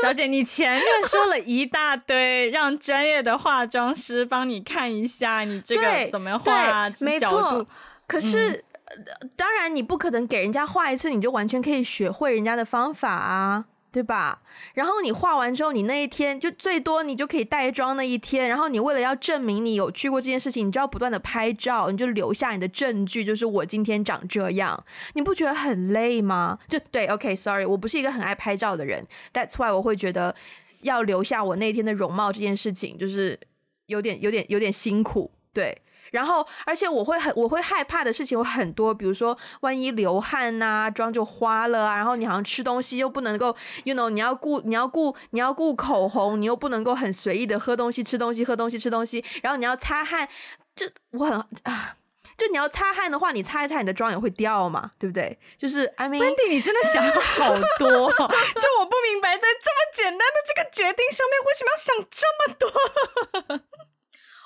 [0.00, 7.66] 小姐，你前面说了一大堆，让专业的化妆师帮你看一下你这个怎么样画，没错。
[8.06, 13.66] 可是，嗯，当然你不可能给人家画一次，你就完全可以学会人家的方法啊。
[13.92, 14.42] 对吧？
[14.74, 18.48] 然后你画完之后，你那一天就最多你就可以带妆那一天。
[18.48, 24.84] 然后你为了要证明你有去过这件事情，你就要不断的拍照，你就留下你的证据，就是我今天长这样。
[25.14, 26.58] 你不觉得很累吗？
[26.68, 29.06] 就对，OK，Sorry，我不是一个很爱拍照的人。
[29.32, 30.34] That's why 我会觉得
[30.82, 33.38] 要留下我那天的容貌这件事情，就是
[33.86, 35.30] 有点、有点、有点辛苦。
[35.52, 35.76] 对。
[36.10, 41.96] 然后，而且我会很，我会害怕的事情有很多，比如说万一流汗呐、妆就花了啊。
[41.96, 43.54] 然后你好像吃东西又不能够
[43.84, 49.24] ，you know，你要顾，你要顾，你要顾口红，你又不能够很随意的喝东西、吃东西、喝东西、吃东西。
[49.42, 50.28] 然后你要擦汗，
[50.74, 51.96] 这我很啊，
[52.36, 55.38] 就你要擦汗的话，你擦一擦，你的妆也会掉嘛，对不对？
[55.58, 63.60] 就是 I mean Wendy，你真的想好多， 就我不明白，在这么简单的这个决定上面，为什么要想这么多？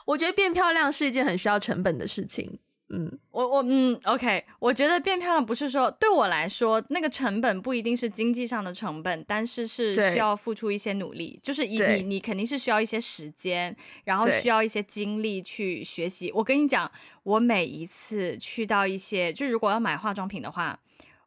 [0.05, 2.59] 我觉得变漂亮是一件很需要成本的事情。
[2.91, 13.75] 嗯，我我嗯，OK，我觉得变漂亮不是说对我来说那个成本不一定是经济上的成本，但是是需要付出一些努力，就是你你你肯定是需要一些时间，
[14.05, 16.31] 然后需要一些精力去学习。
[16.35, 16.89] 我跟你讲，
[17.23, 20.79] 我每一次去到一些，就如果要买化妆品的话，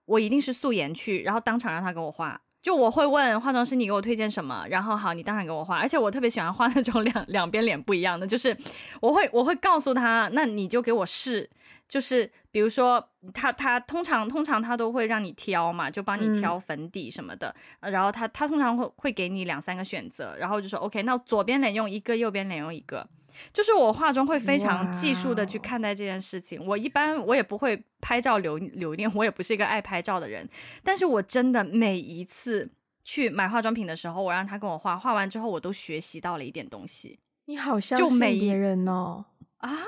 [0.05, 2.39] 我一定是素颜去，然后当场让他给我画。
[2.67, 4.65] 就我会问化妆师，你给我推荐什么？
[4.69, 5.77] 然后好，你当场给我画。
[5.79, 8.53] 而且我特别喜欢画那种两两边脸不一样的，就是
[8.99, 11.49] 我会我会告诉他，那你就给我试。
[11.87, 13.01] 就是比如说
[13.33, 17.55] 他他通常通常他都会让你挑嘛，就帮你挑粉底什么的。
[17.79, 23.07] 嗯、然后他他通常会会给你两三个选择，然后就说 OK，那左边脸用一个，右边脸用一个。
[23.53, 26.63] 就是我化妆会非常技术的去看待这件事情。
[26.65, 30.47] 我一般我也不会拍照留留念，我也不是一个爱拍照的人。
[30.83, 32.69] 但是我真的每一次
[33.03, 37.19] 去买化妆品的时候，我让他跟我画，画完之后我都学习到了一点东西。
[37.45, 39.23] 你好像就每别人哦
[39.59, 39.79] 啊，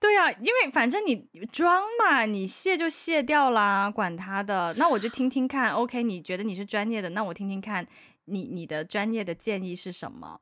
[0.00, 4.72] 对啊，因为反正你妆嘛，你卸就卸掉啦，管他的。
[4.78, 6.02] 那我就听听看，OK？
[6.02, 7.86] 你觉得你是专业的，那我听听看
[8.24, 10.40] 你你的专业的建议是什么？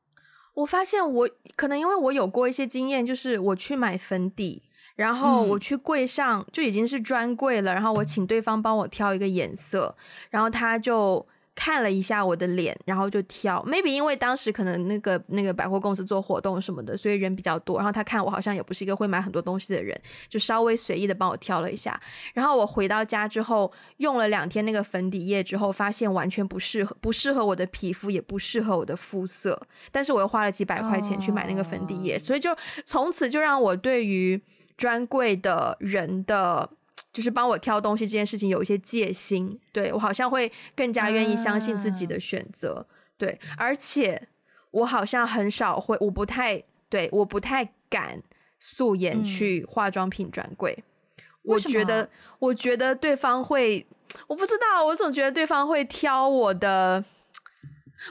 [0.58, 4.62] 我发现我可能因为我有过一些经验，就是我去买粉底，
[4.96, 9.94] 然后我去柜上就已经是专柜了，然后我请对方帮我挑一个颜色，
[10.30, 11.26] 然后他就。
[11.58, 13.60] 看了一下我的脸，然后就挑。
[13.66, 17.78] Maybe 因为当时可能那个那个百货公司做活动什么的，所以人比较多。
[17.78, 22.00] 然后他看我好像也不是一个会买很多东西的人，就稍微随意的帮我挑了一下。
[22.32, 29.60] 然后我回到家之后，用了两天那个粉底液之后，发现完全不适合，不适合我的皮肤，也不适合我的肤色。
[29.90, 32.22] 但是我又花了几百块钱去买那个粉底液，oh.
[32.22, 34.40] 所以就从此就让我对于
[34.76, 36.70] 专柜的人的。
[37.18, 42.86] 就是帮我挑东西这件事情有一些戒心，对，我好像会更加愿意相信自己的选择，啊、
[43.18, 44.28] 对，而且
[44.70, 48.22] 我好像很少会，我不太对，我不太敢
[48.60, 50.72] 素颜去化妆品专柜，
[51.18, 52.08] 嗯、我觉得，
[52.38, 53.84] 我觉得对方会，
[54.28, 57.04] 我不知道，我总觉得对方会挑我的，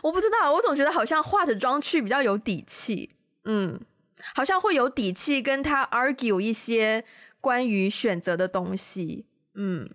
[0.03, 3.11] 我不知道，我总觉得好像化着妆去比较有底气，
[3.45, 3.79] 嗯，
[4.35, 7.05] 好像会有底气跟他 argue 一些。
[7.39, 9.89] 关于选择的东西，嗯，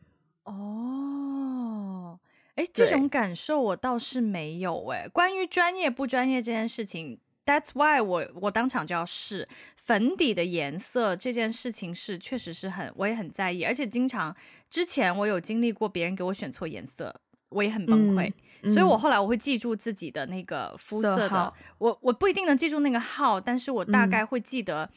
[0.45, 2.19] 哦，
[2.55, 5.09] 哎，这种感受我倒是没有哎。
[5.09, 14.35] 关于专业不专业这件事情，That's why 我我当场就要试粉底的颜色这件事情是确实是很我也很在意，而且经常
[14.71, 17.15] 之前我有经历过别人给我选错颜色，
[17.51, 18.33] 我也很崩溃，
[18.63, 24.89] 嗯，所以我后来我会记住自己的那个肤色的，色我我不一定能记住那个号，但是我大概会记得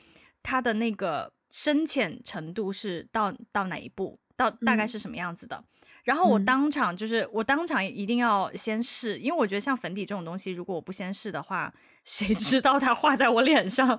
[0.44, 1.34] 它的那个。
[1.58, 5.56] 深浅程度是到到哪一步，到大概是什么样子的？
[5.56, 5.64] 嗯、
[6.04, 13.98] 然后我当场就是、嗯、我当场一定要先试，因为我觉得像粉底这种东西，如果我不先试的话，谁知道它画在我脸上，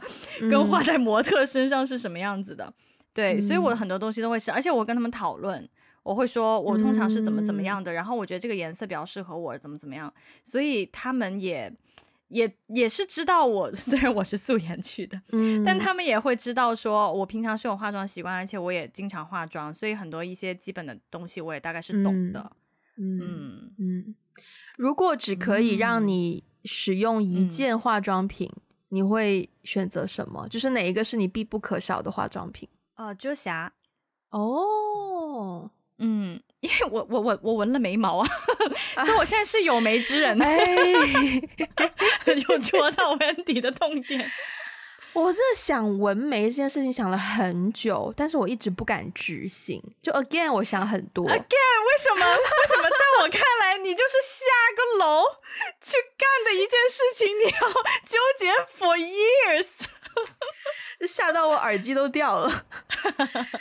[0.50, 2.66] 跟画在模特身上是什么样子的？
[2.66, 2.74] 嗯、
[3.14, 5.66] 对，所以我很多东西都会试，而且我跟他们讨论，
[6.02, 10.12] 我会说我通常是怎么怎么样的，嗯、然后我觉得这个颜色比较适合我，怎么怎么样，
[10.44, 11.72] 所以他们也。
[12.28, 22.50] 也也是知道我， 虽然我是素颜去的，嗯，但他们也会知道说我平常是有化妆习惯，而且我也经常化妆，所以很多一些基本的东西我也大概是懂的。
[22.98, 24.14] 嗯嗯，嗯，
[24.78, 30.48] 如果只可以让你使用一件化妆品，嗯，你会选择什么？
[30.48, 32.68] 就是哪一个是你必不可少的化妆品？
[32.94, 33.72] 呃，遮瑕。
[34.30, 38.28] 哦，嗯，因为我我我我纹了眉毛啊，
[39.04, 40.40] 所以我现在是有眉之人。
[40.42, 40.56] 哎，
[42.48, 44.30] 有戳到 Wendy 的痛点。
[45.14, 49.82] 我真的想纹眉这件事情想了很久，但是我一直不敢执行。
[50.02, 51.24] 就 again，我想很多。
[51.26, 52.26] again，为什么？
[52.26, 54.44] 为什么在我看来，你就是下
[54.76, 55.22] 个楼
[55.80, 57.60] 去干的一件事情，你要
[58.04, 59.68] 纠结 for years，
[61.06, 62.48] 吓到我耳机都掉了。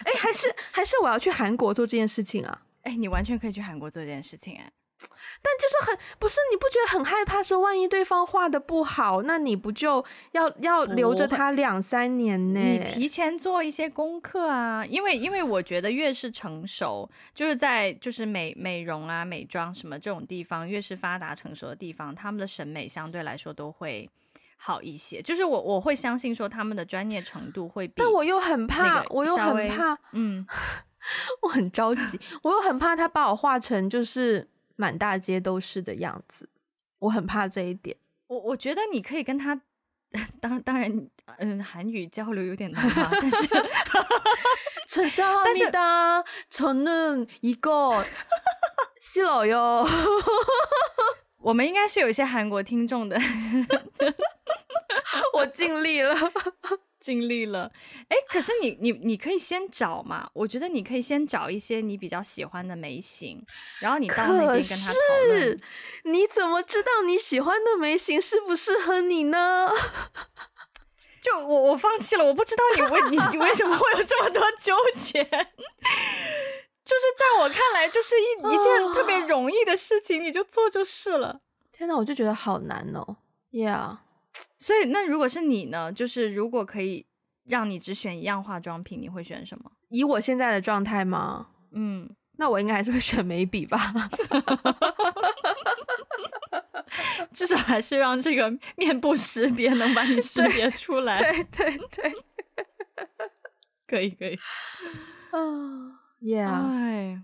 [0.06, 2.62] 哎，还是还是我要去韩国做这件事情啊？
[2.84, 4.72] 哎，你完全可以去韩国做这件事情哎。
[4.98, 7.44] 但就是很不是，你不觉得很害怕？
[7.44, 12.60] 说万一对方画的不好，那你不就要要留着他两三年呢？
[12.60, 24.10] 你提前做一些功课啊，因为因为我觉得越是成熟，就是在就是美美容啊、美妆什么这种地方，越是发达成熟的地方，他们的审美相对来说都会
[24.56, 25.22] 好一些。
[25.22, 30.46] 就是我我会相信说他们的专业程度会比，但我又很怕，我又很怕，嗯，
[31.44, 34.50] 我很着急，我又很怕他把我画成就是。
[34.78, 36.50] 满大街都是的样子，
[37.00, 37.96] 我很怕这一点。
[38.28, 39.62] 我我觉得你可以跟他，
[40.42, 43.10] 当当然，嗯，韩语交流有点难嘛。
[43.10, 43.48] 但是，
[44.90, 48.06] 陈少你的承认一个
[49.00, 49.88] 是老哟。
[51.46, 53.16] 我们应该是有一些韩国听众的，
[55.34, 56.16] 我尽力了。
[57.00, 57.72] 尽力了，
[58.10, 63.46] 哎，可是你你你可以先找嘛，我觉得你可以先找一些你比较喜欢的眉型，
[63.80, 65.56] 然后你到那边跟他讨论。
[66.06, 69.70] 你怎么知道你喜欢的眉型适不适合你呢？
[71.22, 75.24] 就我我放弃了，我不知道你为你你为什么会有这么多纠结。
[76.86, 81.42] 就是在我看来，就是一一件特别容易的事情，你就做就是了。
[81.72, 83.18] 天呐，我就觉得好难哦。
[83.52, 83.98] Yeah。
[84.58, 85.92] 所以，那如果是你呢？
[85.92, 87.06] 就是如果可以
[87.46, 89.72] 让你只选一样化妆品，你会选什么？
[89.90, 91.48] 以我现在的状态吗？
[91.72, 93.80] 嗯，那我应该还是会选眉笔吧。
[97.34, 101.20] 至少还是让这个面部识别能把你识别出来。
[101.20, 102.16] 对对对，对，
[103.88, 104.38] 可以可以。
[105.32, 105.95] 啊
[106.26, 107.22] ，Yeah，哎，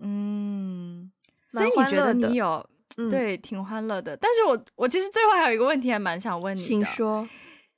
[0.00, 1.12] 嗯，
[1.46, 2.66] 所以你觉得你有？
[2.96, 4.16] 嗯、对，挺欢乐的。
[4.16, 6.66] 但是我我其实最后还有一个问题，还蛮想问你的。
[6.66, 7.28] 请说。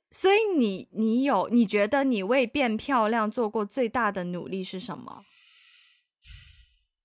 [0.09, 5.23] 所以你你有你觉得你为变漂亮做过最大的努力是什么？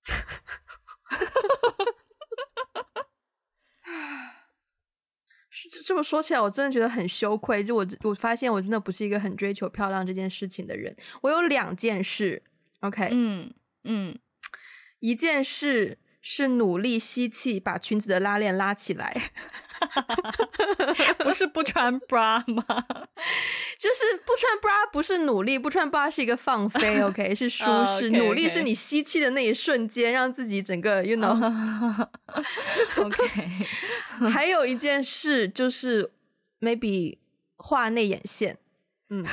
[5.85, 7.63] 这么说起来，我真的觉得很羞愧。
[7.63, 10.95] 就我我发现我真的不是一个很追求漂亮这件事情的人。
[11.21, 12.41] 我有两件事
[12.81, 13.53] ，OK，嗯
[13.83, 14.17] 嗯，
[14.99, 15.99] 一件事。
[16.29, 19.31] 是努力吸气，把裙子的拉链拉起来，
[21.19, 22.65] 不是不穿 bra 吗？
[23.79, 27.69] 就是不穿 bra 不是努力，不穿 bra 是一个放飞， OK，是舒适。
[27.69, 28.17] Uh, okay, okay.
[28.25, 31.47] 努力是你吸气的那一瞬间，让自己整个，you know，OK。
[34.29, 36.11] 还有一件事就是
[36.59, 37.19] maybe
[37.55, 38.57] 画内眼线，
[39.11, 39.25] 嗯。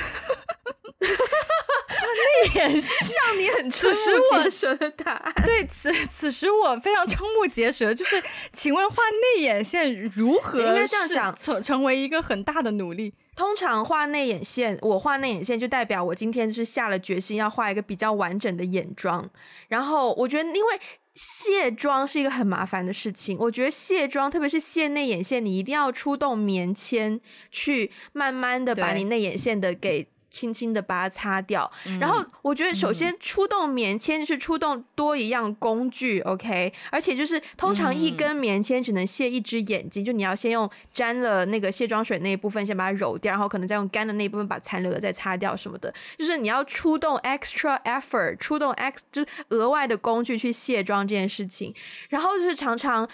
[2.43, 2.89] 内眼线
[3.25, 5.33] 让你很瞠目结舌的答案。
[5.45, 7.93] 对此，此时我非常瞠目结舌。
[7.93, 8.21] 就是，
[8.51, 8.95] 请问画
[9.35, 10.59] 内眼线如何？
[10.59, 13.13] 应该这样讲，成成为一个很大的努力。
[13.35, 19.29] 通常画内眼线，我画内眼线就代表我今天是下了决心要画一个比较完整的眼妆。
[19.67, 20.79] 然后我觉得，因为
[21.15, 27.19] 卸妆是一个很麻烦的事情，我觉得卸妆，特别是卸内眼线，你一定要出动棉签
[27.51, 30.07] 去慢慢的把你内眼线的给。
[30.35, 51.73] 轻轻的把它擦掉，嗯、然后我觉得首先出动棉签就是出动多一样工具、嗯、，OK，而且就是通常一根棉签只能卸一只眼睛，嗯、就你要先用沾了那个卸妆水那一部分先把它揉掉，然后可能再用干的那一部分把残留的再擦掉什么的，就是你要出动 extra effort，出动 x 就是额外的工具去卸妆这件事情，
[52.09, 53.07] 然后就是常常。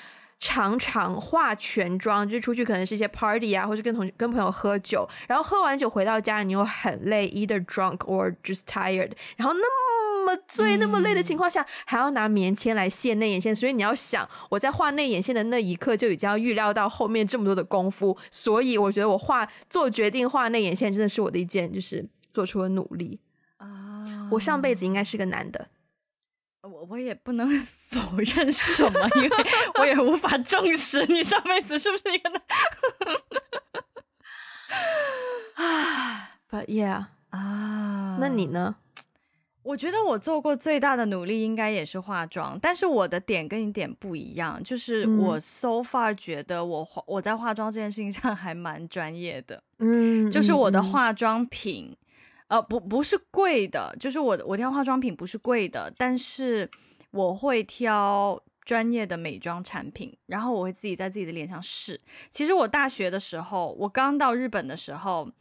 [0.44, 23.20] 常常化全妆，就是出去可能是一些 party 啊，或是跟同跟朋友喝酒，然后喝完酒回到家，你又很累，either drunk or just tired，然后那么醉、那么累的情况下，嗯、还要拿棉签来卸内眼线，所以你要想，我在画内眼线的那一刻就已经要预料到后面这么多的功夫，所以我觉得我画做决定画内眼线真的是我的一件就是做出了努力。
[23.58, 25.68] 啊，我上辈子应该是个男的。
[26.64, 27.48] 我我也不能
[27.90, 29.30] 否认什么，因为
[29.80, 32.42] 我也无法证实你上辈子是不是一个男。
[35.56, 38.76] 啊，But yeah 啊，那你呢？
[39.64, 51.96] 我觉得我做过最大的努力应该也是化妆，但是我的点跟你点不一样，就是我 so far 觉得我化我在化妆这件事情上还蛮专业的，嗯，就是我的化妆品。
[52.52, 56.70] 呃，不不是贵的，就是我我挑化妆品不是贵的，但是
[57.12, 61.98] 我会挑专业的美妆产品，然后我会自己在自己的脸上试。
[62.30, 65.32] 其实我大学的时候，我刚到日本的时候。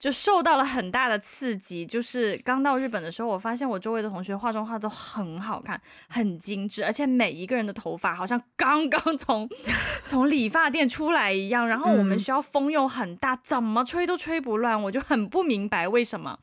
[0.00, 5.78] 就受到了很大的刺激，就是刚到日本的时候，我发现我周围的同学化妆化都很好看，
[6.08, 9.46] 很精致，而且每一个人的头发好像刚刚从
[10.06, 11.68] 从理发店出来一样。
[11.68, 16.38] 然后我们学校风又很大，嗯、怎么吹都吹不乱，我就很不明白为什么，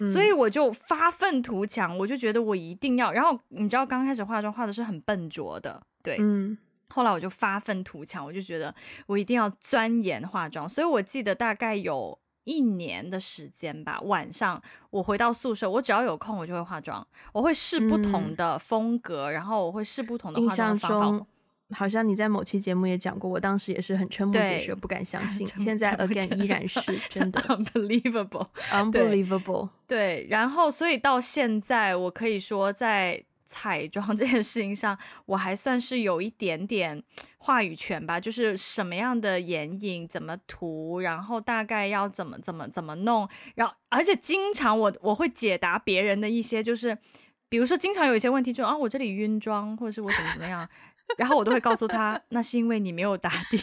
[0.00, 3.12] 嗯、所以我就发愤图强，我就觉得我一定要。
[3.12, 6.56] 然后你知道，刚开始化妆化的是很笨拙的，对，嗯，
[6.88, 12.18] 后来我就发愤图强，我就觉得我一定要钻研化妆，所以我记得大概有。
[12.44, 17.06] 一年的时间吧，晚上我回到宿舍，我只要有空，我就会化妆。
[17.32, 21.26] 我会试不同的风格，嗯、然后我会试不同的化妆方法。
[21.74, 25.46] 好像你在某期节目也讲过，我当时也是很瞠目结舌，不敢相 信。
[25.58, 29.70] 现在 again 依然是 真的 unbelievable，unbelievable。
[29.86, 33.24] 对，然后所以到现在，我可以说在。
[33.52, 37.02] 彩妆这件事情上，我还算是有一点点
[37.36, 46.96] 话语权吧，就是什么样的眼影怎么涂，然后大概要怎么怎么怎么弄，然后而且经常我我会解答别人的一些，就是
[47.50, 50.66] 比如说经常有一些问题，就啊我这里晕妆，或者是我怎么怎么样，
[51.18, 53.62] 然后我都会告诉他，那是因为你没有打 底。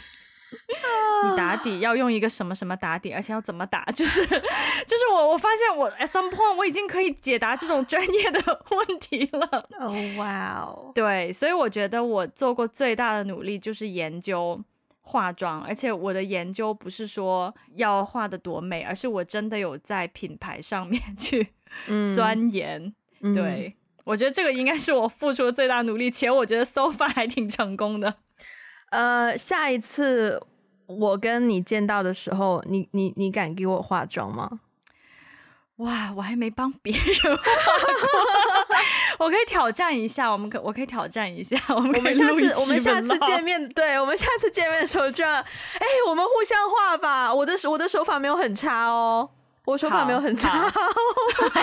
[1.29, 3.83] 你打底要用一个什么什么打底，而且要怎么打？
[3.93, 8.39] 就是就是我我发现我 at some point 我已经可以解答这种专业的
[8.71, 9.65] 问题了。
[9.79, 10.91] 哦哇哦！
[10.95, 14.59] 对，所以我觉得我做过最大的努力就是研究
[15.01, 21.47] 化妆，而且我的研究不是说要画的多美，而是我真的有在品牌上面 去
[22.15, 22.93] 钻研。
[23.21, 23.73] 嗯、对，嗯、
[24.05, 28.15] 我觉得这个应该是我付出的最大努力，且我觉得 so far 还挺成功的。
[28.91, 30.41] 呃，下一次
[30.87, 34.61] 我跟你见到的时候，你你你敢给我化妆吗？
[35.77, 37.55] 哇，我还没帮别人化过，
[39.25, 47.33] 我可以挑战一下，我们可我可以挑战一下，我们可以下次我们下次见面， 对，我们下次见面的时候这样，哎，我们互相画吧。
[47.33, 49.29] 我的我的手法没有很差哦，
[49.63, 50.65] 我手法没有很差，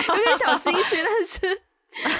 [0.07, 1.61] 有点小心虚，但是。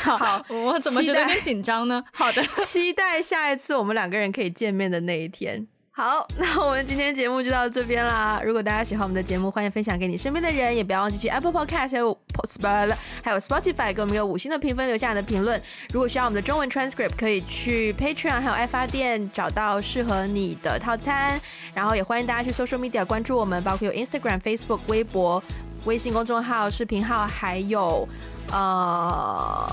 [0.04, 2.04] 好，我怎么觉得有点紧张呢？
[2.14, 5.68] 好的，期待下一次我们两个人可以见面的那一天。
[5.92, 8.40] 好，那我们今天节目就到这边啦。
[8.46, 15.60] 如果大家喜欢我们的节目，欢迎分享给你身边的人，也不要忘记去 Apple Podcast 还有 Spotify 还有 Spotify 给我们一个五星的评分，留下你的评论。
[15.92, 21.42] 如果需要我们的中文 transcript，可以去 Patreon 还有爱发电找到适合你的套餐。
[21.74, 25.44] 然后也欢迎大家去 Social Media 关注我们，包括有 Instagram、Facebook、微博、
[25.86, 28.08] 微信公众号、视频号，还有。
[28.52, 29.66] 呃，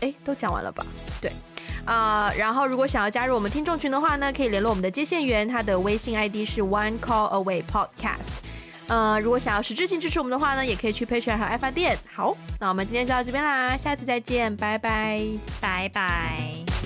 [0.00, 0.84] 哎，都讲完了吧？
[1.20, 1.32] 对，
[1.84, 8.42] 啊、然后如果想要加入我们听众群的话呢，可以联络我们的接线员，他的微信 ID 是 One Call Away Podcast。
[8.88, 11.98] 呃，如果想要实质性支持我们的话呢，也可以去 Patreon 和爱发电。
[12.14, 15.20] 好，那我们今天就到这边啦，下次再见，拜拜，
[15.60, 16.85] 拜拜。